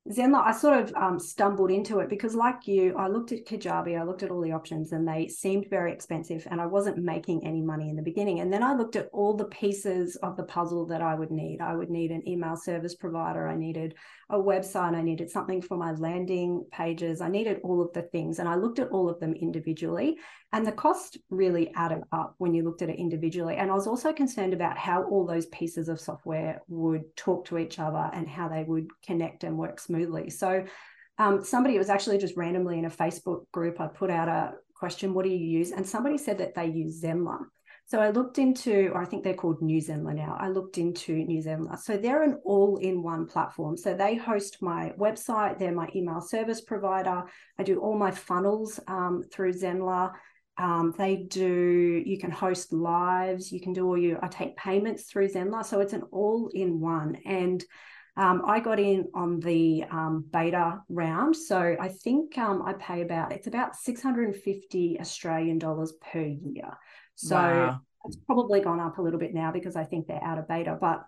Zenler, 0.10 0.42
I 0.44 0.52
sort 0.52 0.80
of 0.80 0.96
um, 0.96 1.20
stumbled 1.20 1.70
into 1.70 2.00
it 2.00 2.10
because, 2.10 2.34
like 2.34 2.68
you, 2.68 2.96
I 2.98 3.08
looked 3.08 3.32
at 3.34 3.46
Kajabi, 3.46 4.00
I 4.00 4.04
looked 4.04 4.24
at 4.24 4.32
all 4.32 4.42
the 4.42 4.52
options, 4.52 4.94
and 4.94 5.08
they 5.08 5.28
seemed 5.28 5.68
very 5.70 5.92
expensive, 5.94 6.48
and 6.50 6.60
I 6.60 6.66
wasn't 6.66 6.98
making 6.98 7.46
any 7.46 7.62
money 7.62 7.88
in 7.90 7.96
the 7.96 8.02
beginning. 8.02 8.40
And 8.40 8.52
then 8.52 8.64
I 8.64 8.74
looked 8.74 8.96
at 8.96 9.10
all 9.14 9.36
the 9.36 9.46
pieces 9.46 10.16
of 10.24 10.38
the 10.38 10.44
puzzle 10.44 10.88
that 10.88 11.04
I 11.04 11.14
would 11.14 11.30
need. 11.30 11.62
I 11.62 11.76
would 11.76 11.92
need 11.92 12.10
an 12.10 12.28
email 12.28 12.56
service 12.56 12.96
provider, 12.96 13.48
I 13.48 13.56
needed 13.56 13.94
a 14.32 14.38
website, 14.40 14.96
I 14.96 15.04
needed 15.04 15.30
something 15.30 15.62
for 15.62 15.78
my 15.78 15.92
landing 15.92 16.66
pages, 16.72 17.22
I 17.22 17.28
needed 17.30 17.60
all 17.64 17.80
of 17.80 17.94
the 17.94 18.02
things, 18.04 18.40
and 18.40 18.50
I 18.50 18.56
looked 18.56 18.80
at 18.80 18.90
all 18.90 19.08
of 19.08 19.20
them 19.20 19.34
individually. 19.34 20.18
And 20.54 20.68
the 20.68 20.72
cost 20.74 21.18
really 21.30 21.74
added 21.76 22.04
up 22.12 22.36
when 22.38 22.54
you 22.54 22.64
looked 22.64 22.82
at 22.82 22.90
it 22.90 23.00
individually. 23.00 23.56
And 23.56 23.72
I 23.72 23.74
was 23.74 23.88
also 23.88 24.12
concerned 24.12 24.54
about 24.54 24.78
how 24.78 25.04
all 25.04 25.26
those 25.26 25.46
pieces 25.46 25.88
of 25.88 26.00
software 26.00 26.62
would 26.68 27.04
talk 27.16 27.46
to 27.46 27.58
each 27.58 27.80
other 27.80 28.10
and 28.14 28.28
how 28.28 28.50
they 28.50 28.64
would 28.64 28.88
connect 29.06 29.46
and 29.46 29.58
work 29.58 29.80
smoothly. 29.80 30.30
So 30.30 30.66
um, 31.18 31.44
somebody, 31.44 31.76
it 31.76 31.80
was 31.80 31.90
actually 31.90 32.18
just 32.18 32.36
randomly 32.36 32.80
in 32.80 32.86
a 32.86 32.90
Facebook 32.90 33.50
group, 33.52 33.80
I 33.80 33.88
put 33.88 34.10
out 34.10 34.28
a 34.28 34.54
question, 34.76 35.14
what 35.14 35.24
do 35.24 35.30
you 35.30 35.38
use? 35.38 35.72
And 35.72 35.88
somebody 35.88 36.18
said 36.18 36.40
that 36.40 36.54
they 36.54 36.66
use 36.66 37.02
Zenler. 37.02 37.40
So 37.86 38.00
I 38.00 38.10
looked 38.10 38.38
into, 38.38 38.90
or 38.94 39.02
I 39.02 39.06
think 39.06 39.24
they're 39.24 39.34
called 39.34 39.62
New 39.62 39.82
Zenler 39.82 40.16
now. 40.16 40.38
I 40.40 40.48
looked 40.48 40.78
into 40.78 41.14
New 41.14 41.42
Zenler. 41.44 41.78
So 41.78 41.98
they're 41.98 42.24
an 42.24 42.40
all-in-one 42.46 43.28
platform. 43.28 43.76
So 43.76 43.94
they 43.94 44.16
host 44.16 44.62
my 44.62 44.94
website. 44.98 45.60
They're 45.60 45.74
my 45.74 45.90
email 45.96 46.22
service 46.22 46.62
provider. 46.62 47.24
I 47.60 47.64
do 47.64 47.80
all 47.80 47.98
my 47.98 48.12
funnels 48.12 48.80
um, 48.88 49.24
through 49.32 49.54
Zenler. 49.54 50.12
Um, 50.58 50.94
they 50.98 51.16
do, 51.16 52.04
you 52.06 52.18
can 52.20 52.32
host 52.32 52.74
lives, 52.74 53.52
you 53.52 53.60
can 53.60 53.74
do 53.74 53.88
all 53.88 53.98
your, 53.98 54.24
I 54.24 54.28
take 54.28 54.56
payments 54.58 55.04
through 55.04 55.30
Zenler. 55.30 55.66
So 55.66 55.80
it's 55.80 55.94
an 55.94 56.04
all 56.12 56.50
in 56.54 56.80
one. 56.80 57.18
And 57.26 57.64
um, 58.18 58.44
I 58.46 58.60
got 58.60 58.80
in 58.80 59.08
on 59.14 59.40
the 59.40 59.86
um, 59.90 60.26
beta 60.32 60.82
round. 60.90 61.36
So 61.36 61.76
I 61.80 61.88
think 61.88 62.38
um, 62.38 62.62
I 62.64 62.74
pay 62.74 63.02
about, 63.02 63.32
it's 63.32 63.48
about 63.48 63.76
650 63.76 65.00
Australian 65.00 65.58
dollars 65.58 65.94
per 65.94 66.22
year. 66.22 66.78
So 67.16 67.36
wow. 67.36 67.82
it's 68.06 68.18
probably 68.26 68.62
gone 68.62 68.80
up 68.80 68.98
a 68.98 69.02
little 69.02 69.20
bit 69.20 69.34
now 69.34 69.52
because 69.52 69.76
I 69.76 69.86
think 69.86 70.08
they're 70.08 70.24
out 70.24 70.38
of 70.38 70.48
beta. 70.48 70.78
But 70.80 71.04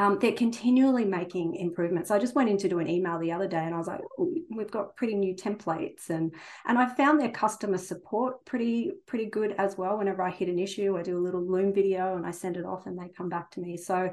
um, 0.00 0.18
they're 0.18 0.32
continually 0.32 1.04
making 1.04 1.56
improvements. 1.56 2.10
I 2.10 2.18
just 2.18 2.34
went 2.34 2.48
in 2.48 2.56
to 2.56 2.70
do 2.70 2.78
an 2.78 2.88
email 2.88 3.18
the 3.18 3.32
other 3.32 3.46
day 3.46 3.62
and 3.62 3.74
I 3.74 3.78
was 3.78 3.86
like, 3.86 4.00
we've 4.48 4.70
got 4.70 4.96
pretty 4.96 5.14
new 5.14 5.34
templates 5.34 6.08
and 6.08 6.34
and 6.66 6.78
I 6.78 6.86
found 6.94 7.20
their 7.20 7.30
customer 7.30 7.76
support 7.76 8.42
pretty 8.46 8.92
pretty 9.06 9.26
good 9.26 9.54
as 9.58 9.76
well. 9.76 9.98
Whenever 9.98 10.22
I 10.22 10.30
hit 10.30 10.48
an 10.48 10.58
issue, 10.58 10.96
I 10.96 11.02
do 11.02 11.18
a 11.18 11.20
little 11.20 11.46
Loom 11.46 11.74
video 11.74 12.16
and 12.16 12.26
I 12.26 12.30
send 12.30 12.56
it 12.56 12.64
off 12.64 12.86
and 12.86 12.98
they 12.98 13.10
come 13.14 13.28
back 13.28 13.50
to 13.50 13.60
me. 13.60 13.76
So 13.76 14.10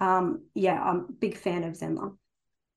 um, 0.00 0.42
yeah, 0.54 0.82
I'm 0.82 1.06
a 1.08 1.12
big 1.12 1.36
fan 1.36 1.62
of 1.62 1.74
Zenler. 1.74 2.16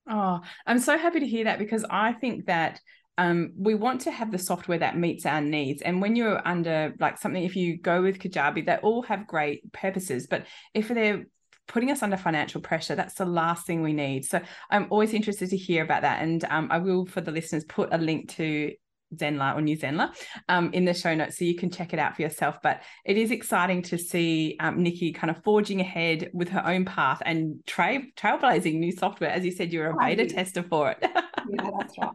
Oh, 0.08 0.40
I'm 0.64 0.78
so 0.78 0.96
happy 0.96 1.18
to 1.18 1.26
hear 1.26 1.44
that 1.44 1.58
because 1.58 1.84
I 1.90 2.12
think 2.12 2.46
that 2.46 2.78
um, 3.18 3.54
we 3.56 3.74
want 3.74 4.02
to 4.02 4.12
have 4.12 4.30
the 4.30 4.38
software 4.38 4.78
that 4.78 4.96
meets 4.96 5.26
our 5.26 5.40
needs. 5.40 5.82
And 5.82 6.00
when 6.00 6.14
you're 6.14 6.40
under 6.46 6.94
like 7.00 7.18
something, 7.18 7.42
if 7.42 7.56
you 7.56 7.76
go 7.76 8.02
with 8.02 8.20
Kajabi, 8.20 8.64
they 8.64 8.76
all 8.76 9.02
have 9.02 9.26
great 9.26 9.72
purposes. 9.72 10.28
But 10.28 10.46
if 10.74 10.86
they're 10.86 11.26
putting 11.68 11.90
us 11.90 12.02
under 12.02 12.16
financial 12.16 12.60
pressure. 12.60 12.94
That's 12.94 13.14
the 13.14 13.24
last 13.24 13.66
thing 13.66 13.82
we 13.82 13.92
need. 13.92 14.24
So 14.24 14.40
I'm 14.70 14.86
always 14.90 15.14
interested 15.14 15.50
to 15.50 15.56
hear 15.56 15.82
about 15.82 16.02
that. 16.02 16.22
And 16.22 16.44
um, 16.50 16.68
I 16.70 16.78
will, 16.78 17.06
for 17.06 17.20
the 17.20 17.30
listeners, 17.30 17.64
put 17.64 17.92
a 17.92 17.98
link 17.98 18.30
to 18.36 18.72
Zenler 19.16 19.56
or 19.56 19.60
New 19.60 19.76
Zenler 19.76 20.10
um, 20.48 20.70
in 20.72 20.84
the 20.84 20.94
show 20.94 21.14
notes 21.14 21.38
so 21.38 21.44
you 21.44 21.56
can 21.56 21.70
check 21.70 21.92
it 21.92 21.98
out 21.98 22.16
for 22.16 22.22
yourself. 22.22 22.58
But 22.62 22.82
it 23.04 23.16
is 23.16 23.30
exciting 23.30 23.82
to 23.82 23.98
see 23.98 24.56
um, 24.60 24.82
Nikki 24.82 25.12
kind 25.12 25.30
of 25.30 25.42
forging 25.44 25.80
ahead 25.80 26.30
with 26.32 26.48
her 26.48 26.66
own 26.66 26.84
path 26.84 27.22
and 27.24 27.60
tra- 27.66 28.02
trailblazing 28.16 28.78
new 28.78 28.92
software. 28.92 29.30
As 29.30 29.44
you 29.44 29.52
said, 29.52 29.72
you're 29.72 29.90
a 29.90 29.96
beta 29.96 30.26
tester 30.26 30.62
for 30.62 30.90
it. 30.90 30.98
yeah, 31.02 31.70
that's 31.78 31.98
right. 31.98 32.10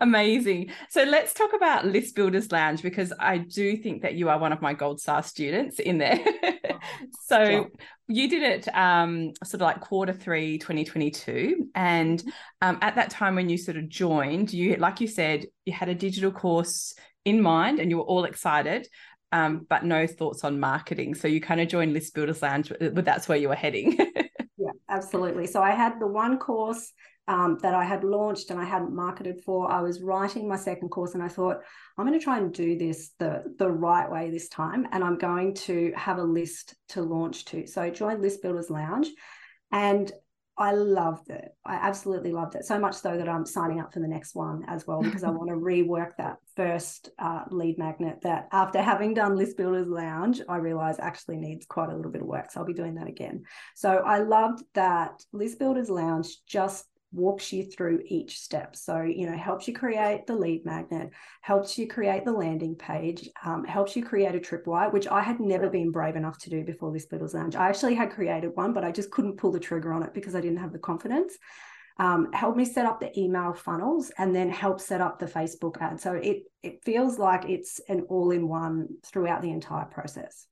Amazing. 0.00 0.70
So 0.90 1.04
let's 1.04 1.32
talk 1.32 1.52
about 1.54 1.86
List 1.86 2.16
Builders 2.16 2.50
Lounge 2.50 2.82
because 2.82 3.12
I 3.20 3.38
do 3.38 3.76
think 3.76 4.02
that 4.02 4.14
you 4.14 4.28
are 4.28 4.38
one 4.38 4.52
of 4.52 4.60
my 4.60 4.74
gold 4.74 5.00
star 5.00 5.22
students 5.22 5.78
in 5.78 5.98
there. 5.98 6.18
so 7.26 7.44
sure. 7.44 7.70
you 8.08 8.28
did 8.28 8.42
it 8.42 8.68
um, 8.74 9.32
sort 9.44 9.54
of 9.54 9.62
like 9.62 9.80
quarter 9.80 10.12
three 10.12 10.58
2022 10.58 11.68
and 11.74 12.22
um, 12.62 12.78
at 12.82 12.94
that 12.96 13.10
time 13.10 13.34
when 13.34 13.48
you 13.48 13.56
sort 13.58 13.76
of 13.76 13.88
joined 13.88 14.52
you 14.52 14.76
like 14.76 15.00
you 15.00 15.08
said 15.08 15.46
you 15.64 15.72
had 15.72 15.88
a 15.88 15.94
digital 15.94 16.30
course 16.30 16.94
in 17.24 17.40
mind 17.40 17.80
and 17.80 17.90
you 17.90 17.98
were 17.98 18.04
all 18.04 18.24
excited 18.24 18.86
um, 19.32 19.66
but 19.68 19.84
no 19.84 20.06
thoughts 20.06 20.44
on 20.44 20.60
marketing. 20.60 21.12
So 21.16 21.26
you 21.26 21.40
kind 21.40 21.60
of 21.60 21.66
joined 21.66 21.92
list 21.92 22.14
builders 22.14 22.40
lounge 22.40 22.72
but 22.78 23.04
that's 23.04 23.28
where 23.28 23.36
you 23.36 23.48
were 23.48 23.54
heading. 23.56 23.98
Yeah 24.56 24.70
absolutely. 24.88 25.48
So 25.48 25.60
i 25.60 25.72
had 25.72 26.00
the 26.00 26.06
one 26.06 26.38
course 26.38 26.92
um, 27.26 27.58
that 27.62 27.74
I 27.74 27.84
had 27.84 28.04
launched 28.04 28.50
and 28.50 28.60
I 28.60 28.64
hadn't 28.64 28.94
marketed 28.94 29.42
for. 29.44 29.70
I 29.70 29.80
was 29.80 30.02
writing 30.02 30.48
my 30.48 30.56
second 30.56 30.90
course 30.90 31.14
and 31.14 31.22
I 31.22 31.28
thought, 31.28 31.58
I'm 31.96 32.06
going 32.06 32.18
to 32.18 32.22
try 32.24 32.38
and 32.38 32.52
do 32.52 32.76
this 32.76 33.12
the, 33.18 33.42
the 33.58 33.70
right 33.70 34.10
way 34.10 34.30
this 34.30 34.48
time. 34.48 34.86
And 34.92 35.02
I'm 35.02 35.18
going 35.18 35.54
to 35.54 35.92
have 35.96 36.18
a 36.18 36.22
list 36.24 36.74
to 36.90 37.02
launch 37.02 37.46
to. 37.46 37.66
So 37.66 37.80
I 37.80 37.90
joined 37.90 38.20
List 38.20 38.42
Builders 38.42 38.70
Lounge 38.70 39.08
and 39.72 40.12
I 40.56 40.72
loved 40.72 41.30
it. 41.30 41.48
I 41.64 41.74
absolutely 41.74 42.30
loved 42.30 42.54
it. 42.54 42.64
So 42.64 42.78
much 42.78 42.94
so 42.94 43.16
that 43.16 43.28
I'm 43.28 43.44
signing 43.44 43.80
up 43.80 43.92
for 43.92 43.98
the 43.98 44.06
next 44.06 44.36
one 44.36 44.64
as 44.68 44.86
well 44.86 45.02
because 45.02 45.24
I 45.24 45.30
want 45.30 45.48
to 45.48 45.56
rework 45.56 46.16
that 46.18 46.36
first 46.56 47.10
uh, 47.18 47.42
lead 47.50 47.78
magnet 47.78 48.18
that 48.22 48.48
after 48.52 48.80
having 48.80 49.14
done 49.14 49.34
List 49.34 49.56
Builders 49.56 49.88
Lounge, 49.88 50.40
I 50.48 50.56
realize 50.56 51.00
actually 51.00 51.38
needs 51.38 51.66
quite 51.66 51.90
a 51.90 51.96
little 51.96 52.12
bit 52.12 52.22
of 52.22 52.28
work. 52.28 52.52
So 52.52 52.60
I'll 52.60 52.66
be 52.66 52.74
doing 52.74 52.94
that 52.96 53.08
again. 53.08 53.44
So 53.74 53.90
I 53.90 54.18
loved 54.18 54.62
that 54.74 55.24
List 55.32 55.58
Builders 55.58 55.90
Lounge 55.90 56.28
just 56.46 56.84
walks 57.14 57.52
you 57.52 57.64
through 57.64 58.02
each 58.06 58.40
step. 58.40 58.74
So, 58.76 59.02
you 59.02 59.30
know, 59.30 59.36
helps 59.36 59.68
you 59.68 59.74
create 59.74 60.26
the 60.26 60.34
lead 60.34 60.64
magnet, 60.64 61.10
helps 61.40 61.78
you 61.78 61.86
create 61.86 62.24
the 62.24 62.32
landing 62.32 62.74
page, 62.74 63.28
um, 63.44 63.64
helps 63.64 63.94
you 63.96 64.04
create 64.04 64.34
a 64.34 64.38
tripwire, 64.38 64.92
which 64.92 65.06
I 65.06 65.22
had 65.22 65.40
never 65.40 65.70
been 65.70 65.90
brave 65.90 66.16
enough 66.16 66.38
to 66.38 66.50
do 66.50 66.64
before 66.64 66.92
this 66.92 67.06
Builders 67.06 67.34
Lounge. 67.34 67.56
I 67.56 67.68
actually 67.68 67.94
had 67.94 68.10
created 68.10 68.50
one, 68.54 68.72
but 68.72 68.84
I 68.84 68.90
just 68.90 69.10
couldn't 69.10 69.36
pull 69.36 69.52
the 69.52 69.60
trigger 69.60 69.92
on 69.92 70.02
it 70.02 70.12
because 70.12 70.34
I 70.34 70.40
didn't 70.40 70.58
have 70.58 70.72
the 70.72 70.78
confidence. 70.78 71.38
Um, 71.96 72.32
help 72.32 72.56
me 72.56 72.64
set 72.64 72.86
up 72.86 72.98
the 72.98 73.16
email 73.18 73.52
funnels 73.52 74.10
and 74.18 74.34
then 74.34 74.50
help 74.50 74.80
set 74.80 75.00
up 75.00 75.20
the 75.20 75.26
Facebook 75.26 75.80
ad. 75.80 76.00
So 76.00 76.14
it 76.14 76.42
it 76.62 76.82
feels 76.84 77.18
like 77.18 77.48
it's 77.48 77.80
an 77.88 78.06
all-in-one 78.08 78.88
throughout 79.06 79.42
the 79.42 79.50
entire 79.50 79.84
process. 79.84 80.46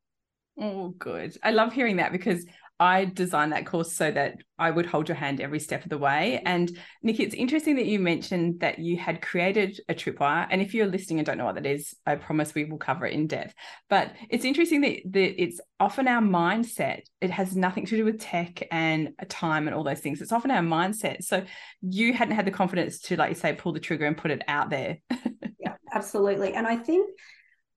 Oh, 0.61 0.91
good. 0.91 1.37
I 1.43 1.51
love 1.51 1.73
hearing 1.73 1.97
that 1.97 2.13
because 2.13 2.45
I 2.83 3.05
designed 3.05 3.53
that 3.53 3.65
course 3.65 3.93
so 3.93 4.11
that 4.11 4.39
I 4.59 4.73
would 4.73 4.87
hold 4.87 5.09
your 5.09 5.15
hand 5.15 5.41
every 5.41 5.61
step 5.61 5.85
of 5.85 5.89
the 5.89 5.99
way. 5.99 6.35
Mm-hmm. 6.39 6.49
And 6.49 6.79
Nikki, 7.01 7.23
it's 7.23 7.35
interesting 7.35 7.77
that 7.77 7.87
you 7.87 8.01
mentioned 8.01 8.59
that 8.59 8.81
you 8.81 8.97
had 8.97 9.23
created 9.23 9.79
a 9.89 9.95
tripwire. 9.95 10.49
And 10.51 10.61
if 10.61 10.75
you're 10.75 10.89
listening 10.89 11.21
and 11.21 11.27
don't 11.27 11.39
know 11.39 11.45
what 11.45 11.55
that 11.55 11.65
is, 11.65 11.95
I 12.05 12.17
promise 12.17 12.57
we 12.57 12.65
will 12.65 12.79
cover 12.79 13.07
it 13.07 13.15
in 13.15 13.29
depth. 13.29 13.55
But 13.89 14.15
it's 14.29 14.45
interesting 14.45 14.81
that, 14.81 14.99
that 15.13 15.41
it's 15.41 15.61
often 15.79 16.09
our 16.09 16.21
mindset. 16.21 17.03
It 17.21 17.31
has 17.31 17.55
nothing 17.55 17.87
to 17.87 17.97
do 17.97 18.05
with 18.05 18.21
tech 18.21 18.67
and 18.73 19.11
time 19.29 19.69
and 19.69 19.77
all 19.77 19.85
those 19.85 20.01
things. 20.01 20.21
It's 20.21 20.33
often 20.33 20.51
our 20.51 20.63
mindset. 20.63 21.23
So 21.23 21.45
you 21.83 22.13
hadn't 22.13 22.35
had 22.35 22.49
the 22.49 22.51
confidence 22.51 22.99
to, 23.03 23.17
like 23.17 23.29
you 23.29 23.37
say, 23.37 23.53
pull 23.53 23.75
the 23.75 23.79
trigger 23.79 24.07
and 24.07 24.17
put 24.17 24.33
it 24.33 24.43
out 24.49 24.71
there. 24.71 24.99
yeah, 25.61 25.77
absolutely. 25.93 26.55
And 26.55 26.67
I 26.67 26.79
think 26.79 27.09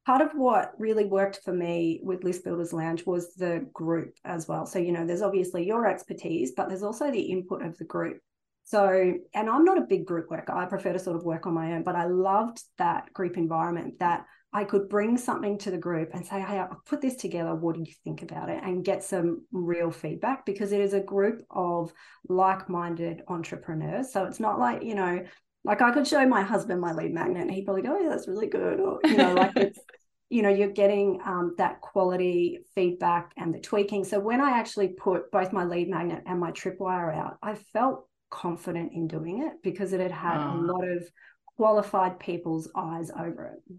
part 0.05 0.21
of 0.21 0.31
what 0.33 0.73
really 0.77 1.05
worked 1.05 1.39
for 1.43 1.53
me 1.53 1.99
with 2.03 2.23
List 2.23 2.43
Builders 2.43 2.73
Lounge 2.73 3.05
was 3.05 3.33
the 3.35 3.67
group 3.73 4.15
as 4.23 4.47
well. 4.47 4.65
So, 4.65 4.77
you 4.79 4.91
know, 4.91 5.05
there's 5.05 5.23
obviously 5.23 5.65
your 5.65 5.87
expertise, 5.87 6.53
but 6.55 6.69
there's 6.69 6.83
also 6.83 7.11
the 7.11 7.21
input 7.21 7.63
of 7.63 7.77
the 7.77 7.85
group. 7.85 8.19
So, 8.65 9.13
and 9.33 9.49
I'm 9.49 9.65
not 9.65 9.77
a 9.77 9.81
big 9.81 10.05
group 10.05 10.29
worker. 10.29 10.53
I 10.53 10.65
prefer 10.65 10.93
to 10.93 10.99
sort 10.99 11.15
of 11.15 11.23
work 11.23 11.45
on 11.45 11.53
my 11.53 11.73
own, 11.73 11.83
but 11.83 11.95
I 11.95 12.05
loved 12.05 12.61
that 12.77 13.13
group 13.13 13.37
environment 13.37 13.99
that 13.99 14.25
I 14.53 14.63
could 14.63 14.89
bring 14.89 15.17
something 15.17 15.57
to 15.59 15.71
the 15.71 15.77
group 15.77 16.11
and 16.13 16.25
say, 16.25 16.39
Hey, 16.39 16.59
I'll 16.59 16.81
put 16.85 17.01
this 17.01 17.15
together. 17.15 17.53
What 17.53 17.75
do 17.75 17.81
you 17.81 17.93
think 18.03 18.21
about 18.21 18.49
it? 18.49 18.63
And 18.63 18.85
get 18.85 19.03
some 19.03 19.45
real 19.51 19.91
feedback 19.91 20.45
because 20.45 20.71
it 20.71 20.81
is 20.81 20.93
a 20.93 20.99
group 20.99 21.43
of 21.51 21.91
like 22.29 22.69
minded 22.69 23.21
entrepreneurs. 23.27 24.13
So 24.13 24.23
it's 24.25 24.39
not 24.39 24.59
like, 24.59 24.81
you 24.81 24.95
know, 24.95 25.25
like 25.65 25.81
I 25.81 25.91
could 25.91 26.07
show 26.07 26.25
my 26.27 26.43
husband 26.43 26.79
my 26.79 26.93
lead 26.93 27.13
magnet 27.13 27.41
and 27.41 27.51
he'd 27.51 27.65
probably 27.65 27.81
go, 27.81 27.95
oh, 27.97 27.99
yeah, 27.99 28.09
that's 28.09 28.27
really 28.27 28.47
good. 28.47 28.79
Or, 28.79 28.99
you 29.03 29.17
know, 29.17 29.33
like 29.33 29.55
it's, 29.55 29.79
you 30.29 30.43
know, 30.43 30.49
you're 30.49 30.69
getting 30.69 31.19
um, 31.25 31.55
that 31.57 31.81
quality 31.81 32.59
feedback 32.75 33.31
and 33.35 33.53
the 33.53 33.59
tweaking. 33.59 34.03
So 34.03 34.19
when 34.19 34.41
I 34.41 34.51
actually 34.51 34.89
put 34.89 35.31
both 35.31 35.51
my 35.51 35.65
lead 35.65 35.89
magnet 35.89 36.23
and 36.27 36.39
my 36.39 36.51
tripwire 36.51 37.15
out, 37.15 37.37
I 37.41 37.55
felt 37.73 38.07
confident 38.29 38.93
in 38.93 39.07
doing 39.07 39.43
it 39.43 39.53
because 39.63 39.93
it 39.93 39.99
had 39.99 40.11
had 40.11 40.37
a 40.37 40.51
ah. 40.51 40.55
lot 40.55 40.87
of 40.87 41.09
qualified 41.57 42.19
people's 42.19 42.69
eyes 42.75 43.09
over 43.11 43.55
it. 43.55 43.75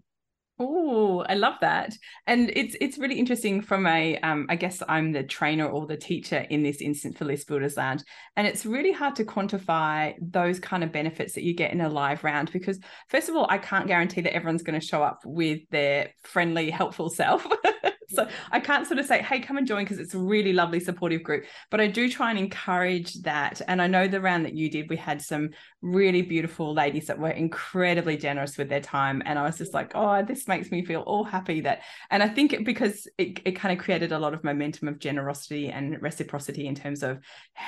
Oh, 0.59 1.23
I 1.29 1.35
love 1.35 1.55
that. 1.61 1.95
And 2.25 2.49
it's 2.55 2.75
it's 2.81 2.97
really 2.97 3.19
interesting 3.19 3.61
from 3.61 3.85
a 3.85 4.17
um, 4.21 4.47
I 4.49 4.55
guess 4.55 4.81
I'm 4.87 5.11
the 5.11 5.21
trainer 5.21 5.67
or 5.67 5.85
the 5.85 5.97
teacher 5.97 6.47
in 6.49 6.63
this 6.63 6.81
instance 6.81 7.15
for 7.15 7.25
List 7.25 7.47
Builders 7.47 7.77
Lounge. 7.77 8.01
And 8.35 8.47
it's 8.47 8.65
really 8.65 8.91
hard 8.91 9.15
to 9.17 9.25
quantify 9.25 10.15
those 10.19 10.59
kind 10.59 10.83
of 10.83 10.91
benefits 10.91 11.33
that 11.33 11.43
you 11.43 11.53
get 11.53 11.71
in 11.73 11.81
a 11.81 11.89
live 11.89 12.23
round 12.23 12.51
because 12.51 12.79
first 13.09 13.29
of 13.29 13.35
all, 13.35 13.45
I 13.49 13.59
can't 13.59 13.85
guarantee 13.85 14.21
that 14.21 14.33
everyone's 14.33 14.63
going 14.63 14.79
to 14.79 14.85
show 14.85 15.03
up 15.03 15.19
with 15.25 15.61
their 15.69 16.09
friendly, 16.23 16.71
helpful 16.71 17.11
self. 17.11 17.45
so 18.09 18.27
I 18.51 18.59
can't 18.61 18.87
sort 18.87 18.99
of 18.99 19.05
say, 19.05 19.21
hey, 19.21 19.39
come 19.39 19.57
and 19.57 19.67
join 19.67 19.83
because 19.83 19.99
it's 19.99 20.13
a 20.13 20.19
really 20.19 20.53
lovely 20.53 20.79
supportive 20.79 21.23
group. 21.23 21.45
But 21.69 21.81
I 21.81 21.87
do 21.87 22.09
try 22.09 22.29
and 22.29 22.39
encourage 22.39 23.15
that. 23.23 23.61
And 23.67 23.81
I 23.81 23.87
know 23.87 24.07
the 24.07 24.21
round 24.21 24.45
that 24.45 24.53
you 24.53 24.69
did, 24.69 24.89
we 24.89 24.95
had 24.95 25.21
some 25.21 25.49
really 25.81 26.21
beautiful 26.21 26.73
ladies 26.73 27.07
that 27.07 27.19
were 27.19 27.29
incredibly 27.29 28.15
generous 28.15 28.57
with 28.57 28.69
their 28.69 28.79
time. 28.79 29.21
And 29.25 29.37
I 29.37 29.43
was 29.43 29.57
just 29.57 29.73
like, 29.73 29.91
oh, 29.93 30.23
this 30.23 30.47
makes 30.47 30.71
me 30.71 30.85
feel 30.85 31.01
all 31.01 31.25
happy 31.25 31.61
that. 31.61 31.81
And 32.09 32.23
I 32.23 32.29
think 32.29 32.63
because 32.63 33.07
it, 33.17 33.41
it 33.43 33.51
kind 33.53 33.77
of 33.77 33.83
created 33.83 34.13
a 34.13 34.19
lot 34.19 34.33
of 34.33 34.43
momentum 34.43 34.87
of 34.87 34.99
generosity 34.99 35.67
and 35.69 36.01
reciprocity 36.01 36.67
in 36.67 36.75
terms 36.75 37.03
of 37.03 37.19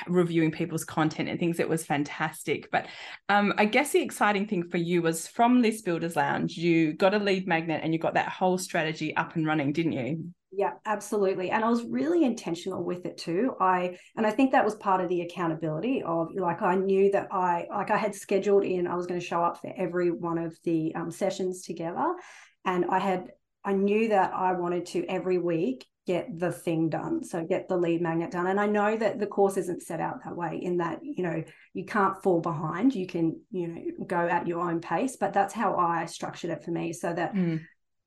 reviewing 0.08 0.52
people's 0.52 0.86
content 0.86 1.28
and 1.28 1.38
things. 1.38 1.60
It 1.60 1.68
was 1.68 1.86
fantastic. 1.86 2.72
But 2.72 2.88
um, 3.28 3.54
I 3.58 3.66
guess 3.66 3.92
the 3.92 4.02
exciting 4.02 4.48
thing 4.48 4.70
for 4.70 4.78
you 4.78 5.02
was 5.02 5.28
from 5.28 5.62
List 5.62 5.84
Builders 5.84 6.16
Lounge, 6.16 6.56
you 6.56 6.94
got 6.94 7.14
a 7.14 7.20
lead 7.20 7.46
magnet 7.46 7.82
and 7.84 7.94
you 7.94 8.00
got 8.00 8.14
that 8.14 8.30
whole 8.30 8.58
strategy 8.58 9.16
up 9.18 9.36
and 9.36 9.46
running, 9.46 9.74
didn't 9.74 9.92
you? 9.92 10.29
Yeah, 10.52 10.74
absolutely. 10.86 11.52
And 11.52 11.64
I 11.64 11.70
was 11.70 11.84
really 11.84 12.24
intentional 12.24 12.84
with 12.84 13.06
it 13.06 13.18
too. 13.18 13.54
I 13.60 13.98
and 14.16 14.26
I 14.26 14.32
think 14.32 14.52
that 14.52 14.66
was 14.66 14.76
part 14.76 15.02
of 15.02 15.08
the 15.08 15.22
accountability 15.22 16.02
of 16.02 16.30
like 16.34 16.62
I 16.64 16.76
knew 16.76 17.12
that 17.12 17.28
I 17.32 17.68
like 17.70 17.92
I 17.92 17.98
had 17.98 18.16
scheduled 18.16 18.64
in 18.64 18.88
I 18.88 18.96
was 18.96 19.06
going 19.06 19.20
to 19.20 19.26
show 19.26 19.44
up 19.44 19.62
for 19.62 19.72
every 19.78 20.10
one 20.10 20.40
of 20.40 20.58
the 20.64 20.94
um, 20.96 21.12
sessions 21.12 21.64
together, 21.64 22.16
and 22.66 22.86
I 22.90 22.98
had 22.98 23.28
I 23.64 23.74
knew 23.74 24.10
that 24.10 24.34
I 24.34 24.54
wanted 24.54 24.88
to 24.88 25.06
every 25.06 25.38
week 25.38 25.86
get 26.08 26.40
the 26.40 26.52
thing 26.52 26.90
done 26.90 27.24
so 27.24 27.46
get 27.46 27.68
the 27.68 27.78
lead 27.78 28.02
magnet 28.02 28.32
done 28.32 28.48
and 28.48 28.60
i 28.60 28.66
know 28.66 28.98
that 28.98 29.20
the 29.20 29.28
course 29.28 29.58
isn't 29.58 29.84
set 29.84 30.00
out 30.00 30.16
that 30.24 30.36
way 30.36 30.60
in 30.60 30.78
that 30.78 30.98
you 31.04 31.22
know 31.22 31.44
you 31.76 31.86
can't 31.86 32.24
fall 32.24 32.42
behind 32.42 32.96
you 32.96 33.06
can 33.06 33.40
you 33.52 33.68
know 33.68 33.82
go 34.08 34.18
at 34.18 34.48
your 34.48 34.60
own 34.60 34.82
pace 34.82 35.18
but 35.20 35.34
that's 35.34 35.54
how 35.54 35.76
i 35.76 36.08
structured 36.08 36.50
it 36.50 36.64
for 36.64 36.72
me 36.72 36.92
so 36.92 37.14
that 37.14 37.36
mm 37.36 37.60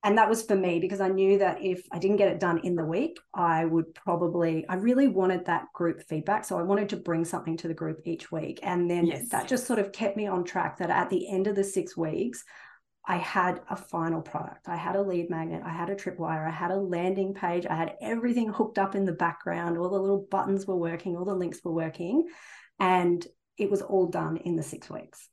and 0.05 0.19
that 0.19 0.29
was 0.29 0.43
for 0.43 0.57
me 0.57 0.81
because 0.81 1.01
I 1.01 1.09
knew 1.09 1.39
that 1.39 1.63
if 1.63 1.87
I 1.93 1.99
didn't 1.99 2.17
get 2.17 2.29
it 2.29 2.41
done 2.41 2.59
in 2.65 2.75
the 2.75 2.85
week, 2.85 3.21
I 3.35 3.65
would 3.65 3.95
probably, 3.95 4.67
I 4.69 4.75
really 4.75 5.07
wanted 5.07 5.47
that 5.47 5.67
group 5.73 6.03
feedback. 6.03 6.45
So 6.45 6.59
I 6.59 6.63
wanted 6.63 6.89
to 6.89 6.97
bring 6.97 7.25
something 7.25 7.57
to 7.59 7.69
the 7.69 7.75
group 7.75 8.01
each 8.05 8.33
week. 8.33 8.59
And 8.65 8.91
then 8.91 9.07
yes. 9.07 9.29
that 9.29 9.47
just 9.47 9.67
sort 9.67 9.79
of 9.79 9.93
kept 9.93 10.17
me 10.17 10.27
on 10.27 10.45
track 10.45 10.79
that 10.79 10.91
at 10.91 11.09
the 11.09 11.31
end 11.31 11.47
of 11.47 11.55
the 11.55 11.63
six 11.63 11.97
weeks, 11.97 12.43
I 13.07 13.17
had 13.17 13.61
a 13.71 13.77
final 13.77 14.21
product. 14.21 14.69
I 14.69 14.77
had 14.77 14.97
a 14.97 15.03
lead 15.03 15.31
magnet, 15.31 15.63
I 15.65 15.71
had 15.71 15.91
a 15.91 15.97
tripwire, 15.97 16.47
I 16.47 16.53
had 16.53 16.71
a 16.71 16.77
landing 16.77 17.35
page, 17.35 17.67
I 17.67 17.75
had 17.75 17.97
everything 18.01 18.49
hooked 18.49 18.79
up 18.79 18.95
in 18.95 19.05
the 19.05 19.13
background. 19.13 19.79
All 19.79 19.91
the 19.91 19.99
little 19.99 20.27
buttons 20.31 20.67
were 20.67 20.77
working, 20.77 21.17
all 21.17 21.25
the 21.25 21.35
links 21.35 21.61
were 21.65 21.73
working. 21.73 22.27
And 22.81 23.25
it 23.57 23.71
was 23.71 23.83
all 23.83 24.07
done 24.07 24.37
in 24.39 24.57
the 24.57 24.63
six 24.63 24.91
weeks. 24.91 25.29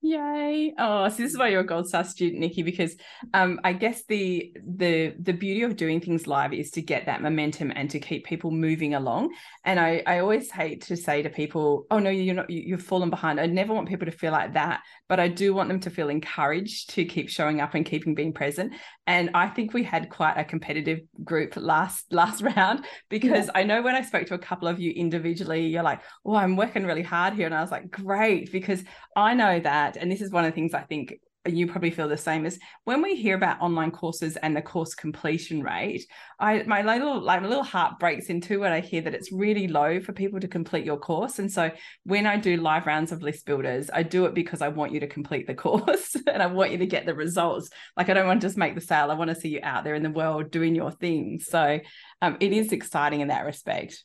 Yay. 0.00 0.74
Oh, 0.78 1.08
so 1.08 1.16
this 1.16 1.32
is 1.32 1.38
why 1.38 1.48
you're 1.48 1.62
a 1.62 1.66
gold 1.66 1.88
star 1.88 2.04
student, 2.04 2.40
Nikki, 2.40 2.62
because 2.62 2.94
um, 3.34 3.58
I 3.64 3.72
guess 3.72 4.04
the 4.04 4.52
the 4.64 5.12
the 5.18 5.32
beauty 5.32 5.62
of 5.62 5.74
doing 5.74 6.00
things 6.00 6.28
live 6.28 6.52
is 6.52 6.70
to 6.72 6.82
get 6.82 7.06
that 7.06 7.20
momentum 7.20 7.72
and 7.74 7.90
to 7.90 7.98
keep 7.98 8.24
people 8.24 8.52
moving 8.52 8.94
along. 8.94 9.34
And 9.64 9.80
I, 9.80 10.04
I 10.06 10.20
always 10.20 10.52
hate 10.52 10.82
to 10.82 10.96
say 10.96 11.22
to 11.22 11.30
people, 11.30 11.86
oh 11.90 11.98
no, 11.98 12.10
you're 12.10 12.36
not 12.36 12.48
you're 12.48 12.78
fallen 12.78 13.10
behind. 13.10 13.40
I 13.40 13.46
never 13.46 13.74
want 13.74 13.88
people 13.88 14.06
to 14.06 14.12
feel 14.12 14.30
like 14.30 14.54
that, 14.54 14.82
but 15.08 15.18
I 15.18 15.26
do 15.26 15.52
want 15.52 15.68
them 15.68 15.80
to 15.80 15.90
feel 15.90 16.10
encouraged 16.10 16.90
to 16.90 17.04
keep 17.04 17.28
showing 17.28 17.60
up 17.60 17.74
and 17.74 17.84
keeping 17.84 18.14
being 18.14 18.32
present. 18.32 18.74
And 19.08 19.30
I 19.34 19.48
think 19.48 19.72
we 19.72 19.82
had 19.82 20.10
quite 20.10 20.36
a 20.36 20.44
competitive 20.44 21.00
group 21.24 21.56
last 21.56 22.12
last 22.12 22.42
round 22.56 22.84
because 23.08 23.46
yeah. 23.46 23.52
I 23.56 23.64
know 23.64 23.82
when 23.82 23.96
I 23.96 24.02
spoke 24.02 24.28
to 24.28 24.34
a 24.34 24.38
couple 24.38 24.68
of 24.68 24.78
you 24.78 24.92
individually, 24.92 25.66
you're 25.66 25.82
like, 25.82 26.02
oh, 26.24 26.36
I'm 26.36 26.56
working 26.56 26.86
really 26.86 27.02
hard 27.02 27.34
here. 27.34 27.46
And 27.46 27.54
I 27.54 27.62
was 27.62 27.72
like, 27.72 27.90
great, 27.90 28.52
because 28.52 28.84
I 29.16 29.34
know 29.34 29.58
that, 29.58 29.87
and 29.96 30.10
this 30.10 30.20
is 30.20 30.30
one 30.30 30.44
of 30.44 30.50
the 30.50 30.54
things 30.54 30.74
I 30.74 30.82
think 30.82 31.14
you 31.46 31.66
probably 31.66 31.90
feel 31.90 32.08
the 32.08 32.16
same 32.16 32.44
as 32.44 32.58
when 32.84 33.00
we 33.02 33.14
hear 33.14 33.36
about 33.36 33.60
online 33.60 33.90
courses 33.90 34.36
and 34.36 34.56
the 34.56 34.62
course 34.62 34.94
completion 34.94 35.62
rate 35.62 36.04
i 36.40 36.62
my 36.64 36.82
little 36.82 37.20
like 37.20 37.40
my 37.40 37.48
little 37.48 37.64
heart 37.64 37.98
breaks 37.98 38.26
in 38.26 38.40
two 38.40 38.60
when 38.60 38.72
i 38.72 38.80
hear 38.80 39.00
that 39.00 39.14
it's 39.14 39.32
really 39.32 39.68
low 39.68 40.00
for 40.00 40.12
people 40.12 40.40
to 40.40 40.48
complete 40.48 40.84
your 40.84 40.98
course. 40.98 41.38
And 41.38 41.50
so 41.50 41.70
when 42.04 42.26
i 42.26 42.36
do 42.36 42.56
live 42.56 42.86
rounds 42.86 43.12
of 43.12 43.22
list 43.22 43.46
builders 43.46 43.90
i 43.92 44.02
do 44.02 44.26
it 44.26 44.34
because 44.34 44.62
i 44.62 44.68
want 44.68 44.92
you 44.92 45.00
to 45.00 45.06
complete 45.06 45.46
the 45.46 45.54
course 45.66 46.16
and 46.26 46.42
i 46.42 46.46
want 46.46 46.72
you 46.72 46.78
to 46.78 46.86
get 46.86 47.06
the 47.06 47.14
results. 47.14 47.70
Like 47.96 48.08
i 48.08 48.14
don't 48.14 48.26
want 48.26 48.40
to 48.40 48.46
just 48.46 48.58
make 48.58 48.74
the 48.74 48.80
sale. 48.80 49.10
I 49.10 49.14
want 49.14 49.30
to 49.30 49.36
see 49.36 49.48
you 49.48 49.60
out 49.62 49.84
there 49.84 49.94
in 49.94 50.02
the 50.02 50.10
world 50.10 50.50
doing 50.50 50.74
your 50.74 50.90
thing. 50.90 51.40
So 51.40 51.80
um, 52.20 52.36
it 52.40 52.52
is 52.52 52.72
exciting 52.72 53.20
in 53.20 53.28
that 53.28 53.44
respect 53.44 54.04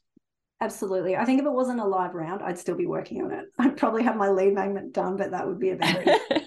Absolutely. 0.62 1.16
I 1.18 1.26
think 1.26 1.40
if 1.40 1.46
it 1.46 1.52
wasn't 1.52 1.82
a 1.82 1.86
live 1.86 2.14
round, 2.14 2.42
I'd 2.42 2.58
still 2.58 2.76
be 2.76 2.86
working 2.86 3.22
on 3.24 3.32
it. 3.32 3.46
I'd 3.60 3.78
probably 3.78 4.04
have 4.04 4.16
my 4.16 4.30
lead 4.30 4.54
magnet 4.54 4.94
done, 4.94 5.18
but 5.18 5.32
that 5.32 5.48
would 5.48 5.60
be 5.60 5.72
about 5.72 5.96
it. 6.08 6.44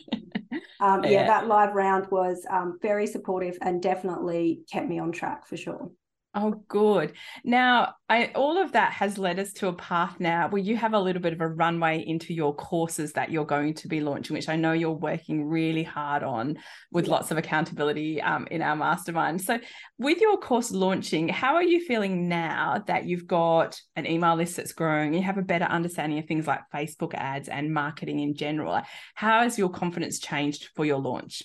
um, 0.81 1.05
yeah. 1.05 1.11
yeah. 1.11 1.27
that 1.27 1.47
live 1.47 1.75
round 1.75 2.07
was 2.11 2.47
um, 2.51 2.79
very 2.81 3.07
supportive 3.07 3.59
and 3.61 3.83
definitely 3.83 4.61
kept 4.71 4.89
me 4.89 4.99
on 4.99 5.13
track 5.13 5.47
for 5.47 5.57
sure. 5.57 5.91
Oh, 6.39 6.63
good. 6.69 7.15
Now, 7.45 7.95
I, 8.11 8.27
all 8.35 8.61
of 8.61 8.73
that 8.73 8.93
has 8.93 9.17
led 9.17 9.39
us 9.39 9.55
to 9.55 9.69
a 9.69 9.73
path 9.73 10.21
now 10.21 10.51
where 10.51 10.61
you 10.61 10.77
have 10.77 10.93
a 10.93 11.01
little 11.01 11.23
bit 11.23 11.33
of 11.33 11.41
a 11.41 11.49
runway 11.49 12.05
into 12.07 12.35
your 12.35 12.55
courses 12.55 13.15
that 13.15 13.31
you're 13.31 13.47
going 13.47 13.73
to 13.73 13.89
be 13.89 14.03
launching, 14.03 14.35
which 14.35 14.51
I 14.51 14.57
know 14.57 14.75
you're 14.75 14.91
working 14.93 15.47
really 15.47 15.83
hard 15.83 16.23
on 16.23 16.59
with 16.93 17.07
yeah. 17.07 17.13
lots 17.13 17.31
of 17.31 17.39
accountability 17.39 18.21
um, 18.21 18.47
in 18.51 18.61
our 18.61 18.77
mastermind. 18.77 19.41
So, 19.41 19.59
with 19.97 20.21
your 20.21 20.37
course 20.37 20.71
launching, 20.71 21.29
how 21.31 21.55
are 21.55 21.63
you 21.63 21.81
feeling 21.81 22.29
now 22.29 22.85
that 22.87 23.07
you've 23.07 23.27
got 23.27 23.81
an 23.97 24.05
email 24.05 24.37
list 24.37 24.57
that's 24.57 24.75
growing? 24.75 25.15
You 25.15 25.23
have 25.23 25.39
a 25.39 25.43
better 25.43 25.65
understanding 25.65 26.19
of 26.19 26.27
things 26.27 26.47
like 26.47 26.61
Facebook 26.73 27.15
ads 27.15 27.49
and 27.49 27.73
marketing 27.73 28.21
in 28.21 28.35
general. 28.35 28.83
How 29.15 29.41
has 29.41 29.59
your 29.59 29.71
confidence 29.71 30.19
changed 30.19 30.69
for 30.77 30.85
your 30.85 30.99
launch? 30.99 31.43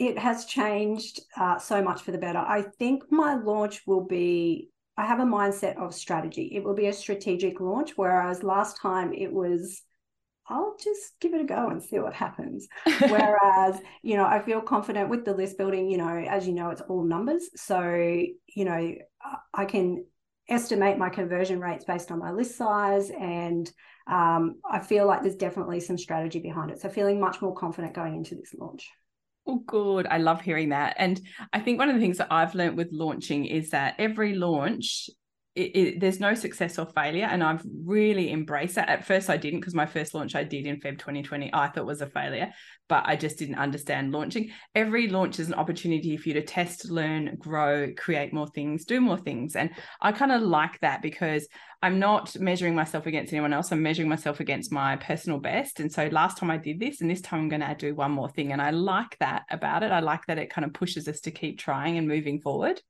It 0.00 0.18
has 0.18 0.46
changed 0.46 1.20
uh, 1.36 1.58
so 1.58 1.82
much 1.82 2.00
for 2.02 2.10
the 2.10 2.18
better. 2.18 2.38
I 2.38 2.62
think 2.62 3.04
my 3.12 3.34
launch 3.34 3.82
will 3.86 4.04
be 4.04 4.70
I 4.96 5.04
have 5.04 5.20
a 5.20 5.24
mindset 5.24 5.76
of 5.76 5.94
strategy. 5.94 6.50
It 6.54 6.64
will 6.64 6.74
be 6.74 6.86
a 6.86 6.92
strategic 6.92 7.60
launch, 7.60 7.92
whereas 7.96 8.42
last 8.42 8.78
time 8.80 9.12
it 9.12 9.32
was 9.32 9.82
I'll 10.46 10.74
just 10.82 11.20
give 11.20 11.34
it 11.34 11.42
a 11.42 11.44
go 11.44 11.68
and 11.68 11.82
see 11.82 11.98
what 12.00 12.12
happens. 12.12 12.66
Whereas, 13.08 13.80
you 14.02 14.16
know, 14.16 14.24
I 14.24 14.42
feel 14.42 14.60
confident 14.60 15.08
with 15.08 15.24
the 15.24 15.32
list 15.32 15.56
building, 15.56 15.88
you 15.88 15.96
know, 15.96 16.08
as 16.08 16.44
you 16.44 16.54
know, 16.54 16.70
it's 16.70 16.80
all 16.80 17.04
numbers. 17.04 17.50
So, 17.54 17.80
you 17.92 18.64
know, 18.64 18.94
I 19.54 19.64
can 19.64 20.04
estimate 20.48 20.98
my 20.98 21.08
conversion 21.08 21.60
rates 21.60 21.84
based 21.84 22.10
on 22.10 22.18
my 22.18 22.32
list 22.32 22.56
size. 22.56 23.10
And 23.10 23.70
um, 24.08 24.56
I 24.68 24.80
feel 24.80 25.06
like 25.06 25.22
there's 25.22 25.36
definitely 25.36 25.78
some 25.78 25.96
strategy 25.96 26.40
behind 26.40 26.72
it. 26.72 26.80
So, 26.80 26.88
feeling 26.88 27.20
much 27.20 27.40
more 27.40 27.54
confident 27.54 27.94
going 27.94 28.16
into 28.16 28.34
this 28.34 28.52
launch. 28.52 28.90
Oh, 29.50 29.64
good. 29.66 30.06
I 30.06 30.18
love 30.18 30.40
hearing 30.40 30.68
that. 30.68 30.94
And 30.96 31.20
I 31.52 31.58
think 31.58 31.80
one 31.80 31.88
of 31.88 31.96
the 31.96 32.00
things 32.00 32.18
that 32.18 32.28
I've 32.30 32.54
learned 32.54 32.76
with 32.76 32.92
launching 32.92 33.46
is 33.46 33.70
that 33.70 33.96
every 33.98 34.36
launch 34.36 35.10
it, 35.56 35.76
it, 35.76 36.00
there's 36.00 36.20
no 36.20 36.34
success 36.34 36.78
or 36.78 36.86
failure 36.86 37.24
and 37.24 37.42
i've 37.42 37.62
really 37.84 38.30
embraced 38.30 38.76
that. 38.76 38.88
At 38.88 39.04
first 39.04 39.28
i 39.28 39.36
didn't 39.36 39.60
because 39.60 39.74
my 39.74 39.86
first 39.86 40.14
launch 40.14 40.34
i 40.34 40.44
did 40.44 40.66
in 40.66 40.76
feb 40.76 40.98
2020 40.98 41.50
i 41.52 41.68
thought 41.68 41.86
was 41.86 42.00
a 42.00 42.06
failure 42.06 42.52
but 42.88 43.04
i 43.06 43.16
just 43.16 43.38
didn't 43.38 43.56
understand 43.56 44.12
launching. 44.12 44.50
Every 44.74 45.08
launch 45.08 45.38
is 45.38 45.48
an 45.48 45.54
opportunity 45.54 46.16
for 46.16 46.28
you 46.28 46.34
to 46.34 46.42
test 46.42 46.90
learn 46.90 47.36
grow 47.38 47.92
create 47.96 48.32
more 48.32 48.48
things 48.48 48.84
do 48.84 49.00
more 49.00 49.18
things 49.18 49.56
and 49.56 49.70
i 50.00 50.12
kind 50.12 50.32
of 50.32 50.42
like 50.42 50.78
that 50.80 51.02
because 51.02 51.48
i'm 51.82 51.98
not 51.98 52.38
measuring 52.38 52.74
myself 52.74 53.06
against 53.06 53.32
anyone 53.32 53.52
else 53.52 53.72
i'm 53.72 53.82
measuring 53.82 54.08
myself 54.08 54.40
against 54.40 54.72
my 54.72 54.96
personal 54.96 55.38
best 55.38 55.80
and 55.80 55.92
so 55.92 56.06
last 56.08 56.38
time 56.38 56.50
i 56.50 56.56
did 56.56 56.78
this 56.78 57.00
and 57.00 57.10
this 57.10 57.20
time 57.20 57.40
i'm 57.40 57.48
going 57.48 57.60
to 57.60 57.74
do 57.74 57.94
one 57.94 58.12
more 58.12 58.28
thing 58.28 58.52
and 58.52 58.62
i 58.62 58.70
like 58.70 59.16
that 59.18 59.44
about 59.50 59.82
it. 59.82 59.90
I 59.90 60.00
like 60.00 60.26
that 60.26 60.38
it 60.38 60.50
kind 60.50 60.64
of 60.64 60.72
pushes 60.72 61.08
us 61.08 61.20
to 61.20 61.30
keep 61.30 61.58
trying 61.58 61.98
and 61.98 62.06
moving 62.06 62.40
forward 62.40 62.80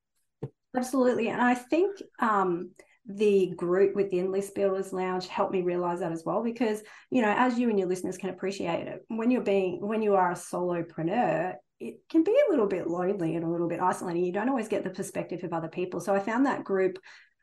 Absolutely. 0.76 1.28
And 1.28 1.40
I 1.40 1.54
think 1.54 2.00
um, 2.20 2.70
the 3.06 3.52
group 3.56 3.96
within 3.96 4.30
List 4.30 4.54
Builders 4.54 4.92
Lounge 4.92 5.26
helped 5.26 5.52
me 5.52 5.62
realize 5.62 6.00
that 6.00 6.12
as 6.12 6.22
well, 6.24 6.42
because, 6.42 6.82
you 7.10 7.22
know, 7.22 7.34
as 7.36 7.58
you 7.58 7.68
and 7.70 7.78
your 7.78 7.88
listeners 7.88 8.16
can 8.16 8.30
appreciate 8.30 8.86
it, 8.86 9.04
when 9.08 9.30
you're 9.30 9.42
being, 9.42 9.84
when 9.84 10.02
you 10.02 10.14
are 10.14 10.30
a 10.30 10.34
solopreneur, 10.34 11.54
it 11.80 11.96
can 12.10 12.22
be 12.22 12.36
a 12.46 12.50
little 12.50 12.66
bit 12.66 12.86
lonely 12.86 13.34
and 13.34 13.44
a 13.44 13.48
little 13.48 13.68
bit 13.68 13.80
isolating. 13.80 14.24
You 14.24 14.32
don't 14.32 14.48
always 14.48 14.68
get 14.68 14.84
the 14.84 14.90
perspective 14.90 15.42
of 15.42 15.52
other 15.52 15.68
people. 15.68 15.98
So 15.98 16.14
I 16.14 16.20
found 16.20 16.46
that 16.46 16.62
group 16.62 16.98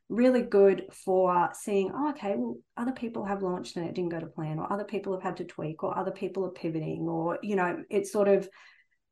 really 0.09 0.43
good 0.43 0.85
for 1.03 1.49
seeing, 1.53 1.91
oh, 1.93 2.11
okay, 2.11 2.35
well, 2.37 2.55
other 2.77 2.93
people 2.93 3.25
have 3.25 3.41
launched 3.41 3.75
and 3.75 3.85
it 3.85 3.93
didn't 3.93 4.11
go 4.11 4.21
to 4.21 4.27
plan, 4.27 4.59
or 4.59 4.71
other 4.71 4.85
people 4.85 5.11
have 5.13 5.23
had 5.23 5.37
to 5.37 5.43
tweak, 5.43 5.83
or 5.83 5.97
other 5.97 6.11
people 6.11 6.45
are 6.45 6.51
pivoting, 6.51 7.01
or, 7.09 7.39
you 7.43 7.57
know, 7.57 7.83
it's 7.89 8.11
sort 8.11 8.29
of 8.29 8.47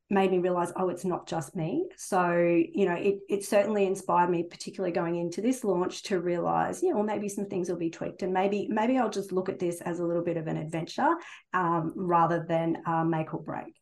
made 0.09 0.31
me 0.31 0.37
realize 0.37 0.71
oh 0.75 0.89
it's 0.89 1.05
not 1.05 1.27
just 1.27 1.55
me. 1.55 1.85
So 1.97 2.31
you 2.31 2.85
know 2.85 2.95
it, 2.95 3.19
it 3.29 3.45
certainly 3.45 3.85
inspired 3.85 4.29
me 4.29 4.43
particularly 4.43 4.93
going 4.93 5.15
into 5.15 5.41
this 5.41 5.63
launch 5.63 6.03
to 6.03 6.19
realize 6.19 6.81
you 6.81 6.89
yeah 6.89 6.95
well 6.95 7.03
maybe 7.03 7.29
some 7.29 7.45
things 7.45 7.69
will 7.69 7.77
be 7.77 7.89
tweaked 7.89 8.21
and 8.21 8.33
maybe 8.33 8.67
maybe 8.69 8.97
i'll 8.97 9.09
just 9.09 9.31
look 9.31 9.49
at 9.49 9.59
this 9.59 9.81
as 9.81 9.99
a 9.99 10.05
little 10.05 10.23
bit 10.23 10.37
of 10.37 10.47
an 10.47 10.57
adventure 10.57 11.15
um, 11.53 11.93
rather 11.95 12.45
than 12.47 12.77
uh, 12.85 13.03
make 13.03 13.33
or 13.33 13.41
break. 13.41 13.75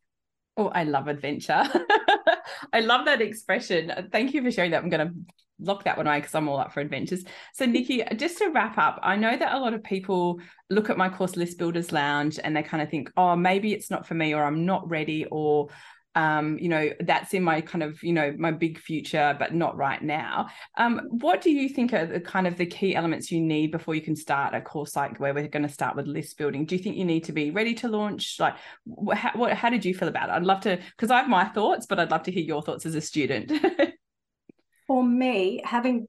Oh 0.58 0.68
i 0.68 0.84
love 0.84 1.08
adventure. 1.08 1.64
I 2.72 2.80
love 2.80 3.06
that 3.06 3.22
expression. 3.22 4.10
Thank 4.12 4.34
you 4.34 4.42
for 4.42 4.52
sharing 4.52 4.72
that. 4.72 4.84
I'm 4.84 4.90
going 4.90 5.08
to 5.08 5.14
lock 5.60 5.84
that 5.84 5.98
one 5.98 6.08
away 6.08 6.20
because 6.20 6.36
I'm 6.36 6.50
all 6.50 6.60
up 6.60 6.74
for 6.74 6.80
adventures. 6.80 7.24
So, 7.54 7.66
Nikki, 7.66 8.04
just 8.16 8.38
to 8.40 8.50
wrap 8.50 8.78
up, 8.78 9.00
I 9.02 9.16
know 9.16 9.36
that 9.36 9.54
a 9.54 9.60
lot 9.60 9.74
of 9.74 9.84
people 9.84 10.40
look 10.70 10.90
at 10.90 10.98
my 10.98 11.10
course 11.10 11.36
List 11.36 11.58
Builders 11.58 11.92
Lounge 11.92 12.40
and 12.44 12.56
they 12.56 12.64
kind 12.64 12.82
of 12.82 12.90
think, 12.90 13.12
oh, 13.18 13.36
maybe 13.36 13.74
it's 13.74 13.92
not 13.92 14.08
for 14.08 14.14
me, 14.14 14.34
or 14.34 14.44
I'm 14.44 14.66
not 14.66 14.90
ready, 14.90 15.26
or 15.30 15.70
um, 16.16 16.58
you 16.60 16.70
know, 16.70 16.90
that's 17.00 17.34
in 17.34 17.44
my 17.44 17.62
kind 17.62 17.84
of, 17.84 18.02
you 18.04 18.14
know, 18.14 18.34
my 18.38 18.52
big 18.52 18.78
future, 18.78 19.36
but 19.38 19.54
not 19.54 19.76
right 19.76 20.02
now. 20.02 20.48
Um, 20.78 21.02
what 21.10 21.42
do 21.42 21.50
you 21.50 21.70
think 21.70 21.94
are 21.94 22.06
the 22.06 22.20
kind 22.20 22.46
of 22.46 22.58
the 22.58 22.66
key 22.66 22.96
elements 22.96 23.32
you 23.32 23.42
need 23.42 23.72
before 23.72 23.96
you 23.96 24.02
can 24.02 24.16
start 24.16 24.54
a 24.54 24.62
course 24.62 24.96
like 24.96 25.20
where 25.20 25.34
we're 25.34 25.48
going 25.48 25.64
to 25.64 25.74
start 25.74 25.96
with 25.96 26.06
list 26.06 26.38
building? 26.38 26.66
Do 26.66 26.76
you 26.76 26.84
think 26.84 26.98
you 26.98 27.06
need 27.06 27.24
to 27.26 27.32
be 27.32 27.52
ready 27.52 27.74
to 27.76 27.88
launch? 27.88 28.40
Like, 28.40 28.56
how, 29.14 29.32
what, 29.34 29.54
how 29.54 29.70
did 29.70 29.86
you 29.86 29.96
feel 29.96 30.08
about 30.08 30.30
it? 30.30 30.34
I'd 30.34 30.44
love 30.44 30.62
to, 30.62 30.78
because 30.96 31.10
I 31.10 31.18
have 31.20 31.30
my 31.30 31.46
thoughts, 31.46 31.88
but 31.88 32.00
I'd 32.00 32.12
love 32.12 32.24
to 32.24 32.32
hear 32.32 32.44
your 32.44 32.62
thoughts 32.62 32.86
as 32.86 32.96
a 32.96 33.02
student. 33.02 33.52
For 34.88 35.04
me, 35.04 35.62
having 35.64 36.08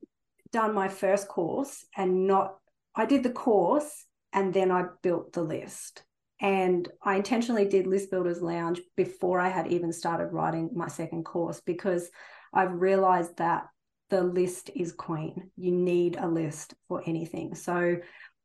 done 0.53 0.75
my 0.75 0.89
first 0.89 1.29
course 1.29 1.85
and 1.97 2.27
not, 2.27 2.57
I 2.95 3.07
did 3.07 3.23
the 3.23 3.31
course 3.31 4.05
and 4.33 4.53
then 4.53 4.71
I 4.71 4.85
built 5.03 5.33
the 5.33 5.43
list. 5.43 6.03
And 6.41 6.89
I 7.03 7.17
intentionally 7.17 7.67
did 7.67 7.87
List 7.87 8.11
Builders 8.11 8.43
Lounge 8.43 8.81
before 8.97 9.41
I 9.41 9.49
had 9.49 9.69
even 9.69 9.93
started 9.93 10.33
writing 10.33 10.71
my 10.75 10.89
second 10.89 11.25
course 11.25 11.61
because 11.61 12.11
I've 12.53 12.73
realized 12.73 13.37
that 13.39 13.67
the 14.11 14.23
list 14.23 14.71
is 14.75 14.93
queen. 14.93 15.51
You 15.57 15.73
need 15.73 16.17
a 16.17 16.27
list 16.27 16.75
for 16.89 17.03
anything. 17.07 17.55
So 17.55 17.97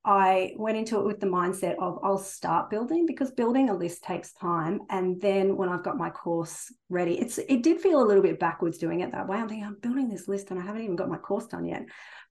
I 0.06 0.54
went 0.58 0.78
into 0.78 0.98
it 1.00 1.06
with 1.06 1.20
the 1.20 1.28
mindset 1.28 1.76
of 1.78 2.00
I'll 2.04 2.18
start 2.18 2.70
building 2.70 3.06
because 3.06 3.32
building 3.32 3.70
a 3.70 3.76
list 3.76 4.04
takes 4.04 4.32
time. 4.34 4.80
And 4.90 5.20
then 5.20 5.58
when 5.58 5.70
I've 5.70 5.84
got 5.84 5.98
my 5.98 6.10
course 6.10 6.74
ready, 6.90 7.20
it's 7.20 7.38
it 7.38 7.64
did 7.64 7.82
feel 7.82 8.02
a 8.02 8.08
little 8.08 8.24
bit 8.24 8.40
backwards 8.40 8.78
doing 8.78 9.02
it 9.02 9.12
that 9.12 9.28
way. 9.28 9.38
I'm 9.38 9.50
thinking 9.50 9.66
I'm 9.66 9.78
building 9.82 10.10
this 10.10 10.28
list 10.28 10.52
and 10.52 10.60
I 10.60 10.66
haven't 10.66 10.84
even 10.84 10.96
got 10.96 11.10
my 11.10 11.18
course 11.18 11.48
done 11.48 11.66
yet 11.66 11.84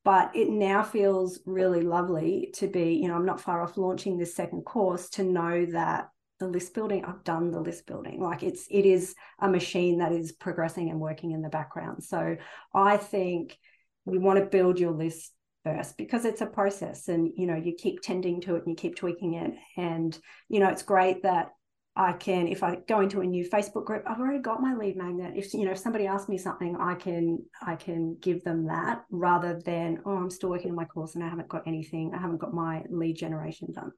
but 0.04 0.35
it 0.35 0.48
now 0.48 0.83
feels 0.83 1.40
really 1.44 1.83
lovely 1.83 2.50
to 2.54 2.66
be 2.66 2.94
you 2.94 3.09
know 3.09 3.14
i'm 3.14 3.26
not 3.26 3.40
far 3.40 3.62
off 3.62 3.76
launching 3.76 4.16
this 4.16 4.35
second 4.35 4.62
course 4.62 5.11
to 5.11 5.22
know 5.22 5.66
that 5.66 6.09
the 6.40 6.46
list 6.46 6.72
building 6.74 7.04
i've 7.04 7.24
done 7.24 7.50
the 7.50 7.61
list 7.61 7.87
building 7.87 8.20
like 8.20 8.42
it's 8.42 8.66
it 8.70 8.87
is 8.87 9.14
a 9.40 9.48
machine 9.48 9.98
that 9.98 10.12
is 10.12 10.33
progressing 10.33 10.88
and 10.88 11.00
working 11.00 11.33
in 11.33 11.42
the 11.42 11.48
background 11.48 12.02
so 12.02 12.37
i 12.74 12.96
think 12.96 13.59
you 14.07 14.20
want 14.20 14.38
to 14.38 14.46
build 14.46 14.78
your 14.78 14.92
list 14.92 15.33
first 15.64 15.97
because 15.97 16.25
it's 16.25 16.40
a 16.40 16.47
process 16.47 17.09
and 17.09 17.31
you 17.37 17.47
know 17.47 17.57
you 17.57 17.75
keep 17.75 18.01
tending 18.01 18.40
to 18.40 18.55
it 18.55 18.62
and 18.64 18.71
you 18.71 18.77
keep 18.77 18.97
tweaking 18.97 19.35
it 19.35 19.53
and 19.77 20.18
you 20.49 20.61
know 20.61 20.68
it's 20.68 20.83
great 20.83 21.23
that 21.23 21.51
I 21.99 22.12
can, 22.12 22.47
if 22.47 22.62
I 22.62 22.77
go 22.87 23.01
into 23.01 23.23
a 23.23 23.27
new 23.27 23.44
Facebook 23.51 23.85
group, 23.85 24.05
I've 24.07 24.21
already 24.21 24.38
got 24.38 24.62
my 24.62 24.73
lead 24.73 24.97
magnet. 24.97 25.33
If 25.35 25.53
you 25.53 25.64
know, 25.64 25.73
if 25.73 25.79
somebody 25.79 26.07
asks 26.07 26.29
me 26.29 26.38
something, 26.38 26.77
I 26.79 26.94
can 26.94 27.44
I 27.61 27.75
can 27.75 28.16
give 28.21 28.44
them 28.44 28.66
that 28.66 29.03
rather 29.11 29.61
than 29.66 30.01
oh, 30.07 30.16
I'm 30.16 30.31
still 30.31 30.51
working 30.51 30.71
on 30.71 30.77
my 30.77 30.85
course 30.85 31.16
and 31.16 31.25
I 31.25 31.29
haven't 31.29 31.49
got 31.49 31.66
anything. 31.66 32.12
I 32.14 32.21
haven't 32.21 32.38
got 32.38 32.55
my 32.55 32.85
lead 32.88 33.16
generation 33.16 33.73
done. 33.73 33.90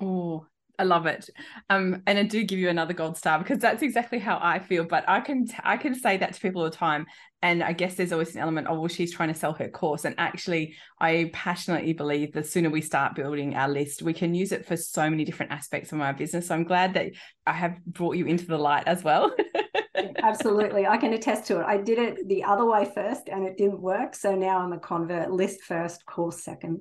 Oh, 0.00 0.46
I 0.78 0.84
love 0.84 1.06
it. 1.06 1.28
Um, 1.68 2.02
and 2.06 2.18
I 2.18 2.22
do 2.22 2.44
give 2.44 2.58
you 2.58 2.68
another 2.68 2.94
gold 2.94 3.16
star 3.16 3.38
because 3.38 3.58
that's 3.58 3.82
exactly 3.82 4.18
how 4.18 4.38
I 4.40 4.58
feel. 4.58 4.84
But 4.84 5.04
I 5.08 5.20
can 5.20 5.46
I 5.62 5.76
can 5.76 5.94
say 5.94 6.16
that 6.16 6.34
to 6.34 6.40
people 6.40 6.62
all 6.62 6.70
the 6.70 6.76
time. 6.76 7.06
And 7.42 7.62
I 7.62 7.72
guess 7.72 7.94
there's 7.94 8.12
always 8.12 8.34
an 8.34 8.42
element 8.42 8.66
of 8.66 8.78
well, 8.78 8.88
she's 8.88 9.12
trying 9.12 9.32
to 9.32 9.38
sell 9.38 9.52
her 9.54 9.68
course. 9.68 10.04
And 10.04 10.14
actually, 10.18 10.76
I 11.00 11.30
passionately 11.32 11.94
believe 11.94 12.32
the 12.32 12.44
sooner 12.44 12.70
we 12.70 12.82
start 12.82 13.14
building 13.14 13.54
our 13.54 13.68
list, 13.68 14.02
we 14.02 14.12
can 14.12 14.34
use 14.34 14.52
it 14.52 14.66
for 14.66 14.76
so 14.76 15.08
many 15.08 15.24
different 15.24 15.52
aspects 15.52 15.92
of 15.92 16.00
our 16.00 16.12
business. 16.12 16.48
So 16.48 16.54
I'm 16.54 16.64
glad 16.64 16.94
that 16.94 17.12
I 17.46 17.52
have 17.52 17.82
brought 17.84 18.16
you 18.16 18.26
into 18.26 18.46
the 18.46 18.58
light 18.58 18.86
as 18.86 19.02
well. 19.02 19.34
Absolutely. 20.22 20.86
I 20.86 20.96
can 20.96 21.12
attest 21.12 21.46
to 21.46 21.60
it. 21.60 21.64
I 21.66 21.78
did 21.78 21.98
it 21.98 22.28
the 22.28 22.44
other 22.44 22.64
way 22.64 22.90
first 22.94 23.28
and 23.28 23.46
it 23.46 23.56
didn't 23.56 23.80
work. 23.80 24.14
So 24.14 24.34
now 24.34 24.58
I'm 24.58 24.72
a 24.72 24.78
convert 24.78 25.30
list 25.30 25.62
first, 25.62 26.04
course 26.06 26.44
second. 26.44 26.80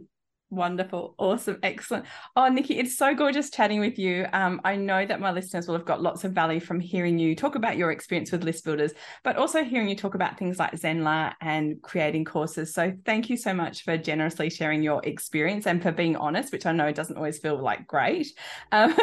Wonderful. 0.51 1.13
Awesome. 1.19 1.59
Excellent. 1.61 2.05
Oh, 2.35 2.47
Nikki, 2.47 2.79
it's 2.79 2.97
so 2.97 3.13
gorgeous 3.13 3.51
chatting 3.51 3.79
with 3.79 3.99
you. 3.99 4.25
Um, 4.33 4.59
I 4.63 4.75
know 4.77 5.05
that 5.05 5.19
my 5.19 5.31
listeners 5.31 5.67
will 5.67 5.75
have 5.75 5.85
got 5.85 6.01
lots 6.01 6.23
of 6.23 6.31
value 6.31 6.59
from 6.59 6.79
hearing 6.79 7.19
you 7.19 7.35
talk 7.35 7.53
about 7.53 7.77
your 7.77 7.91
experience 7.91 8.31
with 8.31 8.43
list 8.43 8.65
builders, 8.65 8.93
but 9.23 9.35
also 9.35 9.63
hearing 9.63 9.87
you 9.87 9.95
talk 9.95 10.15
about 10.15 10.39
things 10.39 10.57
like 10.57 10.71
Zenler 10.71 11.33
and 11.39 11.79
creating 11.83 12.25
courses. 12.25 12.73
So 12.73 12.91
thank 13.05 13.29
you 13.29 13.37
so 13.37 13.53
much 13.53 13.83
for 13.83 13.95
generously 13.95 14.49
sharing 14.49 14.81
your 14.81 15.05
experience 15.05 15.67
and 15.67 15.83
for 15.83 15.91
being 15.91 16.15
honest, 16.15 16.51
which 16.51 16.65
I 16.65 16.71
know 16.71 16.91
doesn't 16.91 17.15
always 17.15 17.37
feel 17.37 17.61
like 17.61 17.85
great. 17.85 18.33
Um, 18.71 18.97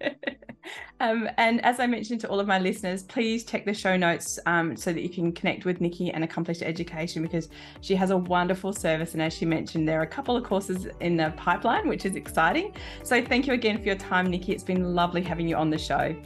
um, 1.00 1.30
and 1.38 1.64
as 1.64 1.80
I 1.80 1.86
mentioned 1.86 2.20
to 2.22 2.28
all 2.28 2.40
of 2.40 2.46
my 2.46 2.58
listeners, 2.58 3.04
please 3.04 3.44
check 3.44 3.64
the 3.64 3.72
show 3.72 3.96
notes 3.96 4.38
um, 4.44 4.76
so 4.76 4.92
that 4.92 5.00
you 5.00 5.08
can 5.08 5.32
connect 5.32 5.64
with 5.64 5.80
Nikki 5.80 6.10
and 6.10 6.24
Accomplished 6.24 6.60
Education 6.62 7.22
because 7.22 7.48
she 7.80 7.94
has 7.94 8.10
a 8.10 8.18
wonderful 8.18 8.74
service. 8.74 9.14
And 9.14 9.22
as 9.22 9.32
she 9.32 9.46
mentioned, 9.46 9.88
there 9.88 9.98
are 9.98 10.02
a 10.02 10.06
couple 10.06 10.36
of 10.36 10.44
courses 10.44 10.57
courses 10.58 10.88
in 11.00 11.16
the 11.16 11.32
pipeline, 11.36 11.88
which 11.88 12.04
is 12.04 12.16
exciting. 12.16 12.74
So 13.04 13.22
thank 13.24 13.46
you 13.46 13.52
again 13.52 13.78
for 13.78 13.84
your 13.84 13.94
time, 13.94 14.26
Nikki. 14.26 14.52
It's 14.52 14.64
been 14.64 14.94
lovely 14.94 15.22
having 15.22 15.48
you 15.48 15.56
on 15.56 15.70
the 15.70 15.78
show. 15.78 16.16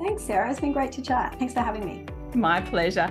Thanks, 0.00 0.22
Sarah. 0.22 0.48
It's 0.48 0.60
been 0.60 0.72
great 0.72 0.92
to 0.92 1.02
chat. 1.02 1.36
Thanks 1.38 1.54
for 1.54 1.60
having 1.60 1.84
me. 1.84 2.06
My 2.34 2.60
pleasure. 2.60 3.10